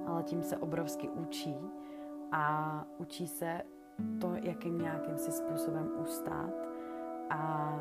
Ale 0.07 0.23
tím 0.23 0.43
se 0.43 0.57
obrovsky 0.57 1.09
učí 1.09 1.55
a 2.31 2.85
učí 2.97 3.27
se 3.27 3.61
to, 4.21 4.31
jakým 4.41 4.77
nějakým 4.77 5.17
si 5.17 5.31
způsobem 5.31 5.89
ustát. 6.01 6.53
A 7.29 7.73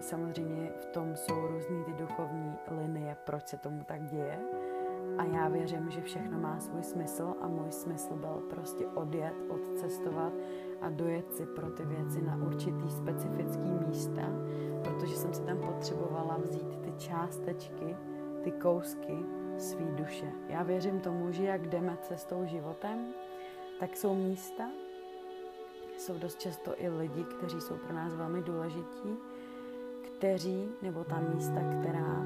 samozřejmě 0.00 0.70
v 0.80 0.86
tom 0.86 1.16
jsou 1.16 1.46
různý 1.46 1.84
ty 1.84 1.92
duchovní 1.92 2.54
linie, 2.70 3.16
proč 3.26 3.48
se 3.48 3.56
tomu 3.56 3.84
tak 3.84 4.06
děje. 4.06 4.38
A 5.18 5.24
já 5.24 5.48
věřím, 5.48 5.90
že 5.90 6.00
všechno 6.00 6.38
má 6.38 6.60
svůj 6.60 6.82
smysl 6.82 7.34
a 7.40 7.48
můj 7.48 7.72
smysl 7.72 8.14
byl 8.14 8.42
prostě 8.50 8.86
odjet, 8.86 9.34
odcestovat 9.48 10.32
a 10.80 10.90
dojet 10.90 11.34
si 11.34 11.46
pro 11.46 11.70
ty 11.70 11.84
věci 11.84 12.22
na 12.22 12.36
určitý 12.36 12.90
specifický 12.90 13.68
místa, 13.88 14.22
protože 14.84 15.16
jsem 15.16 15.34
si 15.34 15.42
tam 15.42 15.58
potřebovala 15.58 16.38
vzít 16.42 16.76
ty 16.76 16.92
částečky, 16.96 17.96
ty 18.42 18.50
kousky 18.50 19.18
svý 19.58 19.86
duše. 19.94 20.32
Já 20.48 20.62
věřím 20.62 21.00
tomu, 21.00 21.32
že 21.32 21.44
jak 21.44 21.68
jdeme 21.68 21.98
cestou 22.02 22.44
životem, 22.44 22.98
tak 23.80 23.96
jsou 23.96 24.14
místa, 24.14 24.64
jsou 25.98 26.18
dost 26.18 26.40
často 26.40 26.82
i 26.82 26.88
lidi, 26.88 27.24
kteří 27.24 27.60
jsou 27.60 27.76
pro 27.76 27.94
nás 27.94 28.14
velmi 28.14 28.42
důležití, 28.42 29.16
kteří, 30.02 30.68
nebo 30.82 31.04
ta 31.04 31.20
místa, 31.20 31.60
která 31.80 32.24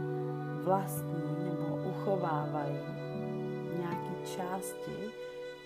vlastní 0.65 1.37
nebo 1.45 1.68
uchovávají 1.99 2.79
nějaké 3.79 4.15
části 4.25 4.93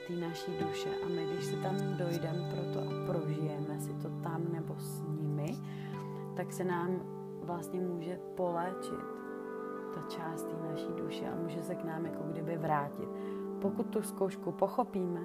té 0.06 0.12
naší 0.12 0.52
duše. 0.60 0.90
A 1.04 1.08
my, 1.08 1.26
když 1.32 1.44
si 1.44 1.56
tam 1.56 1.76
dojdeme 1.96 2.50
proto 2.54 2.88
a 2.88 3.06
prožijeme 3.06 3.80
si 3.80 3.92
to 3.92 4.08
tam 4.22 4.42
nebo 4.52 4.74
s 4.78 5.02
nimi, 5.02 5.56
tak 6.36 6.52
se 6.52 6.64
nám 6.64 7.00
vlastně 7.42 7.80
může 7.80 8.20
poléčit 8.36 9.04
ta 9.94 10.00
část 10.08 10.42
té 10.42 10.68
naší 10.70 10.88
duše 10.96 11.28
a 11.28 11.42
může 11.42 11.62
se 11.62 11.74
k 11.74 11.84
nám 11.84 12.04
jako 12.04 12.22
kdyby 12.22 12.56
vrátit. 12.56 13.08
Pokud 13.60 13.86
tu 13.86 14.02
zkoušku 14.02 14.52
pochopíme, 14.52 15.20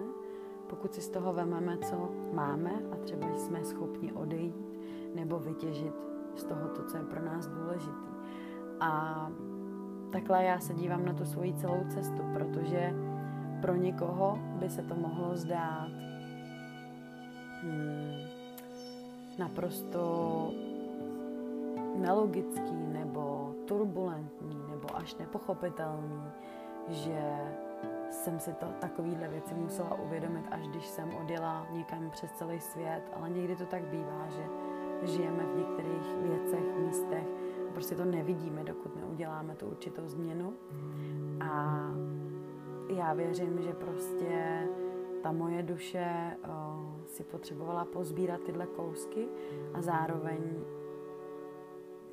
pokud 0.67 0.93
si 0.93 1.01
z 1.01 1.09
toho 1.09 1.33
vememe, 1.33 1.77
co 1.77 2.09
máme 2.33 2.71
a 2.91 2.95
třeba 2.95 3.27
jsme 3.37 3.63
schopni 3.63 4.13
odejít 4.13 4.55
nebo 5.15 5.39
vytěžit 5.39 5.93
z 6.35 6.43
toho 6.43 6.67
to, 6.67 6.83
co 6.83 6.97
je 6.97 7.03
pro 7.03 7.25
nás 7.25 7.47
důležitý. 7.47 8.07
A 8.79 9.31
takhle 10.11 10.43
já 10.43 10.59
se 10.59 10.73
dívám 10.73 11.05
na 11.05 11.13
tu 11.13 11.25
svoji 11.25 11.53
celou 11.53 11.83
cestu, 11.89 12.23
protože 12.33 12.93
pro 13.61 13.75
někoho 13.75 14.39
by 14.59 14.69
se 14.69 14.81
to 14.81 14.95
mohlo 14.95 15.35
zdát 15.35 15.89
hmm, 17.61 18.17
naprosto 19.37 20.51
nelogický 21.95 22.75
nebo 22.87 23.55
turbulentní 23.65 24.63
nebo 24.69 24.95
až 24.95 25.15
nepochopitelný, 25.15 26.21
že 26.89 27.21
jsem 28.09 28.39
si 28.39 28.53
to 28.53 28.65
takovýhle 28.79 29.27
věci 29.27 29.53
musela 29.53 29.93
uvědomit, 29.99 30.45
až 30.51 30.67
když 30.67 30.85
jsem 30.85 31.15
odjela 31.21 31.67
někam 31.71 32.09
přes 32.09 32.31
celý 32.31 32.59
svět, 32.59 33.03
ale 33.15 33.29
někdy 33.29 33.55
to 33.55 33.65
tak 33.65 33.83
bývá, 33.83 34.27
že 34.29 34.43
žijeme 35.03 35.43
v 35.43 35.57
některých 35.57 36.15
věcech, 36.21 36.77
místech, 36.77 37.27
prostě 37.77 37.95
to 37.95 38.05
nevidíme, 38.05 38.63
dokud 38.63 38.95
neuděláme 38.95 39.55
tu 39.55 39.67
určitou 39.67 40.07
změnu. 40.07 40.53
A 41.41 41.81
já 42.89 43.13
věřím, 43.13 43.61
že 43.61 43.73
prostě 43.73 44.63
ta 45.23 45.31
moje 45.31 45.63
duše 45.63 46.37
o, 46.49 47.05
si 47.07 47.23
potřebovala 47.23 47.85
pozbírat 47.85 48.41
tyhle 48.41 48.65
kousky 48.65 49.27
a 49.73 49.81
zároveň 49.81 50.39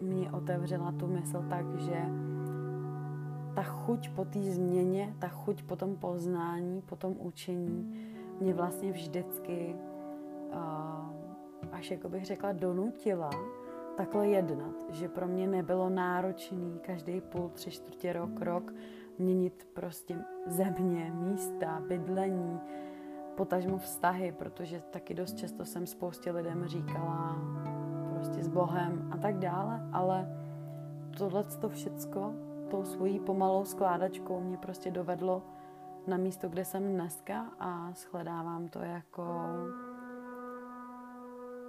mě 0.01 0.33
otevřela 0.33 0.93
tu 0.93 1.07
mysl 1.07 1.45
tak, 1.49 1.79
že 1.79 2.03
ta 3.55 3.63
chuť 3.63 4.11
po 4.15 4.25
té 4.25 4.43
změně, 4.43 5.17
ta 5.19 5.29
chuť 5.29 5.63
po 5.63 5.77
tom 5.77 5.97
poznání, 5.97 6.83
po 6.83 6.97
tom 6.97 7.17
učení 7.19 8.09
mě 8.41 8.55
vlastně 8.55 8.93
vždycky, 8.93 9.77
až 11.73 11.91
jako 11.91 12.09
bych 12.09 12.25
řekla, 12.25 12.53
donutila 12.53 13.31
takhle 13.97 14.29
jednat, 14.29 14.75
že 14.91 15.09
pro 15.09 15.27
mě 15.27 15.47
nebylo 15.47 15.91
náročný 15.91 16.81
každý 16.83 17.21
půl, 17.21 17.49
tři 17.49 17.71
čtvrtě 17.71 18.13
rok, 18.13 18.41
rok 18.41 18.75
měnit 19.19 19.69
prostě 19.75 20.19
země, 20.47 21.13
místa, 21.15 21.83
bydlení, 21.89 22.61
potažmo 23.35 23.79
vztahy, 23.79 24.33
protože 24.33 24.83
taky 24.91 25.15
dost 25.15 25.37
často 25.37 25.65
jsem 25.65 25.87
spoustě 25.87 26.31
lidem 26.31 26.67
říkala 26.67 27.37
prostě 28.15 28.43
s 28.43 28.49
Bohem 28.49 29.09
a 29.13 29.17
tak 29.17 29.39
dále, 29.39 29.89
ale 29.93 30.29
tohle 31.19 31.45
to 31.45 31.69
všecko 31.69 32.35
tou 32.71 32.85
svojí 32.85 33.21
pomalou 33.21 33.65
skládačkou 33.65 34.41
mě 34.41 34.57
prostě 34.57 34.91
dovedlo 34.91 35.43
na 36.07 36.17
místo, 36.17 36.49
kde 36.49 36.65
jsem 36.65 36.93
dneska 36.93 37.47
a 37.61 37.93
shledávám 37.95 38.69
to 38.69 38.79
jako 38.79 39.25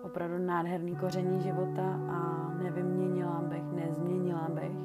opravdu 0.05 0.37
nádherný 0.37 0.95
koření 0.95 1.41
života 1.41 1.99
a 2.09 2.49
nevyměnila 2.63 3.41
bych, 3.41 3.63
nezměnila 3.63 4.49
bych 4.49 4.77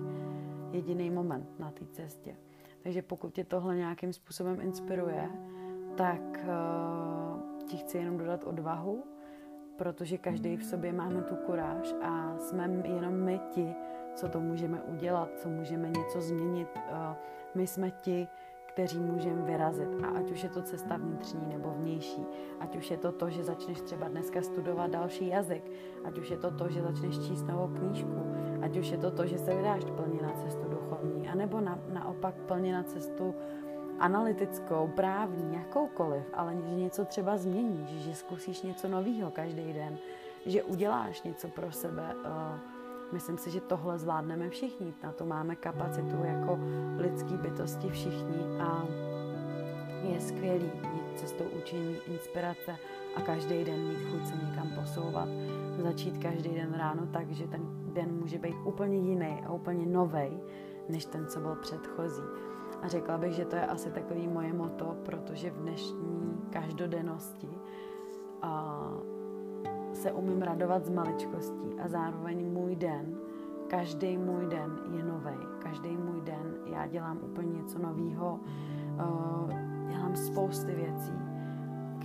jediný 0.71 1.11
moment 1.11 1.59
na 1.59 1.71
té 1.71 1.87
cestě. 1.87 2.37
Takže 2.83 3.03
pokud 3.03 3.35
tě 3.35 3.45
tohle 3.45 3.77
nějakým 3.77 4.13
způsobem 4.13 4.61
inspiruje, 4.61 5.31
tak 5.97 6.47
ti 7.67 7.77
chci 7.77 7.99
jenom 7.99 8.19
dodat 8.19 8.45
odvahu, 8.45 9.05
protože 9.77 10.19
každý 10.19 10.57
v 10.57 10.65
sobě 10.65 10.93
máme 10.93 11.23
tu 11.23 11.37
kuráž 11.37 11.95
a 12.03 12.39
jsme 12.39 12.83
jenom 12.85 13.15
my 13.15 13.41
ti, 13.51 13.75
co 14.15 14.29
to 14.29 14.41
můžeme 14.41 14.81
udělat, 14.81 15.29
co 15.37 15.49
můžeme 15.49 15.89
něco 15.89 16.21
změnit. 16.21 16.69
Eh, 16.77 17.17
my 17.55 17.67
jsme 17.67 17.91
ti, 17.91 18.29
kteří 18.81 19.01
můžeme 19.01 19.43
vyrazit. 19.43 19.89
A 20.03 20.07
ať 20.07 20.31
už 20.31 20.43
je 20.43 20.49
to 20.49 20.63
cesta 20.63 20.97
vnitřní 20.97 21.47
nebo 21.49 21.71
vnější, 21.71 22.27
ať 22.61 22.77
už 22.77 22.91
je 22.91 22.97
to 22.97 23.13
to, 23.13 23.31
že 23.31 23.45
začneš 23.45 23.81
třeba 23.81 24.09
dneska 24.09 24.43
studovat 24.43 24.91
další 24.91 25.29
jazyk, 25.29 25.73
ať 26.05 26.19
už 26.19 26.31
je 26.31 26.37
to 26.37 26.51
to, 26.51 26.69
že 26.69 26.83
začneš 26.83 27.19
číst 27.19 27.43
novou 27.43 27.69
knížku, 27.69 28.27
ať 28.63 28.77
už 28.77 28.91
je 28.91 28.99
to 28.99 29.11
to, 29.11 29.27
že 29.27 29.39
se 29.39 29.55
vydáš 29.55 29.85
plně 29.85 30.23
na 30.23 30.33
cestu 30.33 30.69
duchovní, 30.69 31.29
anebo 31.29 31.61
na, 31.61 31.79
naopak 31.93 32.35
plně 32.35 32.73
na 32.73 32.83
cestu 32.83 33.35
analytickou, 33.99 34.91
právní, 34.97 35.55
jakoukoliv, 35.55 36.25
ale 36.35 36.57
že 36.69 36.75
něco 36.75 37.05
třeba 37.05 37.37
změníš, 37.37 37.89
že 37.91 38.15
zkusíš 38.15 38.63
něco 38.63 38.89
nového 38.89 39.31
každý 39.31 39.73
den, 39.73 39.99
že 40.47 40.63
uděláš 40.63 41.23
něco 41.23 41.49
pro 41.49 41.73
sebe. 41.73 42.15
Uh, 42.15 42.80
Myslím 43.13 43.39
si, 43.39 43.51
že 43.51 43.61
tohle 43.61 43.99
zvládneme 43.99 44.51
všichni. 44.51 44.95
Na 45.03 45.13
to 45.13 45.25
máme 45.25 45.57
kapacitu 45.57 46.17
jako 46.25 46.59
lidský 46.97 47.37
bytosti 47.37 47.89
všichni 47.89 48.61
a 48.61 48.85
je 50.03 50.21
skvělý 50.21 50.65
jít 50.65 51.19
cestou 51.19 51.45
učení, 51.45 51.97
inspirace 52.07 52.77
a 53.17 53.21
každý 53.21 53.65
den 53.65 53.89
mít 53.89 54.11
chuť 54.11 54.27
se 54.27 54.35
někam 54.47 54.71
posouvat. 54.81 55.29
Začít 55.83 56.19
každý 56.19 56.51
den 56.51 56.75
ráno 56.75 57.07
tak, 57.07 57.31
že 57.31 57.47
ten 57.47 57.61
den 57.93 58.21
může 58.21 58.39
být 58.39 58.57
úplně 58.65 58.97
jiný 58.97 59.43
a 59.47 59.53
úplně 59.53 59.87
nový, 59.87 60.41
než 60.89 61.05
ten, 61.05 61.27
co 61.27 61.41
byl 61.41 61.55
předchozí. 61.55 62.23
A 62.83 62.89
řekla 62.89 63.19
bych, 63.19 63.33
že 63.33 63.45
to 63.45 63.57
je 63.57 63.67
asi 63.67 63.91
takový 63.91 64.29
moje 64.29 64.53
moto, 64.53 64.97
protože 65.05 65.51
v 65.51 65.57
dnešní 65.57 66.39
každodennosti 66.51 67.49
a 68.43 68.85
se 69.93 70.13
umím 70.13 70.43
radovat 70.43 70.87
z 70.87 70.91
maličkostí 70.91 71.81
a 71.85 71.89
zároveň 71.89 72.53
můj 72.53 72.77
den, 72.77 73.17
každý 73.69 74.17
můj 74.19 74.47
den 74.47 74.79
je 74.97 75.03
nový. 75.03 75.47
Každý 75.59 75.97
můj 75.97 76.21
den 76.21 76.55
já 76.67 76.87
dělám 76.87 77.19
úplně 77.23 77.63
něco 77.63 77.79
nového, 77.79 78.41
uh, 78.95 79.51
dělám 79.91 80.17
spousty 80.17 80.73
věcí, 80.73 81.13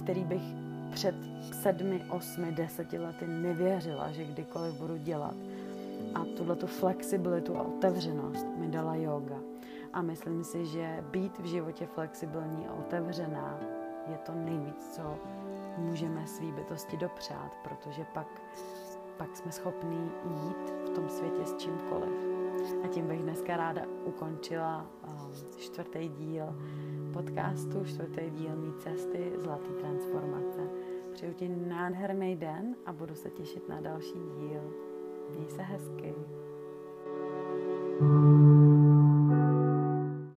které 0.03 0.23
bych 0.23 0.43
před 0.91 1.15
sedmi, 1.51 2.05
osmi, 2.09 2.51
deseti 2.51 2.97
lety 2.97 3.27
nevěřila, 3.27 4.11
že 4.11 4.25
kdykoliv 4.25 4.73
budu 4.79 4.97
dělat. 4.97 5.35
A 6.15 6.25
tuhle 6.37 6.55
tu 6.55 6.67
flexibilitu 6.67 7.57
a 7.57 7.61
otevřenost 7.61 8.47
mi 8.57 8.67
dala 8.67 8.95
yoga. 8.95 9.39
A 9.93 10.01
myslím 10.01 10.43
si, 10.43 10.65
že 10.65 11.03
být 11.11 11.39
v 11.39 11.45
životě 11.45 11.85
flexibilní 11.85 12.67
a 12.67 12.73
otevřená 12.73 13.59
je 14.07 14.17
to 14.17 14.31
nejvíc, 14.35 14.95
co 14.95 15.17
můžeme 15.77 16.27
svý 16.27 16.51
bytosti 16.51 16.97
dopřát, 16.97 17.57
protože 17.63 18.05
pak, 18.13 18.41
pak 19.17 19.35
jsme 19.35 19.51
schopní 19.51 20.11
jít 20.25 20.73
v 20.85 20.89
tom 20.89 21.09
světě 21.09 21.45
s 21.45 21.55
čímkoliv. 21.55 22.35
A 22.83 22.87
tím 22.87 23.07
bych 23.07 23.23
dneska 23.23 23.57
ráda 23.57 23.81
ukončila 24.05 24.87
um, 25.07 25.31
čtvrtý 25.57 26.09
díl 26.09 26.55
podcastu, 27.13 27.85
čtvrtý 27.85 28.29
díl 28.29 28.55
mý 28.55 28.73
cesty 28.73 29.33
Zlatý 29.37 29.73
transformace. 29.79 30.69
Přeju 31.13 31.33
ti 31.33 31.47
nádherný 31.47 32.35
den 32.35 32.75
a 32.85 32.93
budu 32.93 33.15
se 33.15 33.29
těšit 33.29 33.69
na 33.69 33.81
další 33.81 34.19
díl. 34.39 34.61
Měj 35.29 35.49
se 35.49 35.61
hezky. 35.61 36.15
thank 37.99 38.89
you 38.89 38.94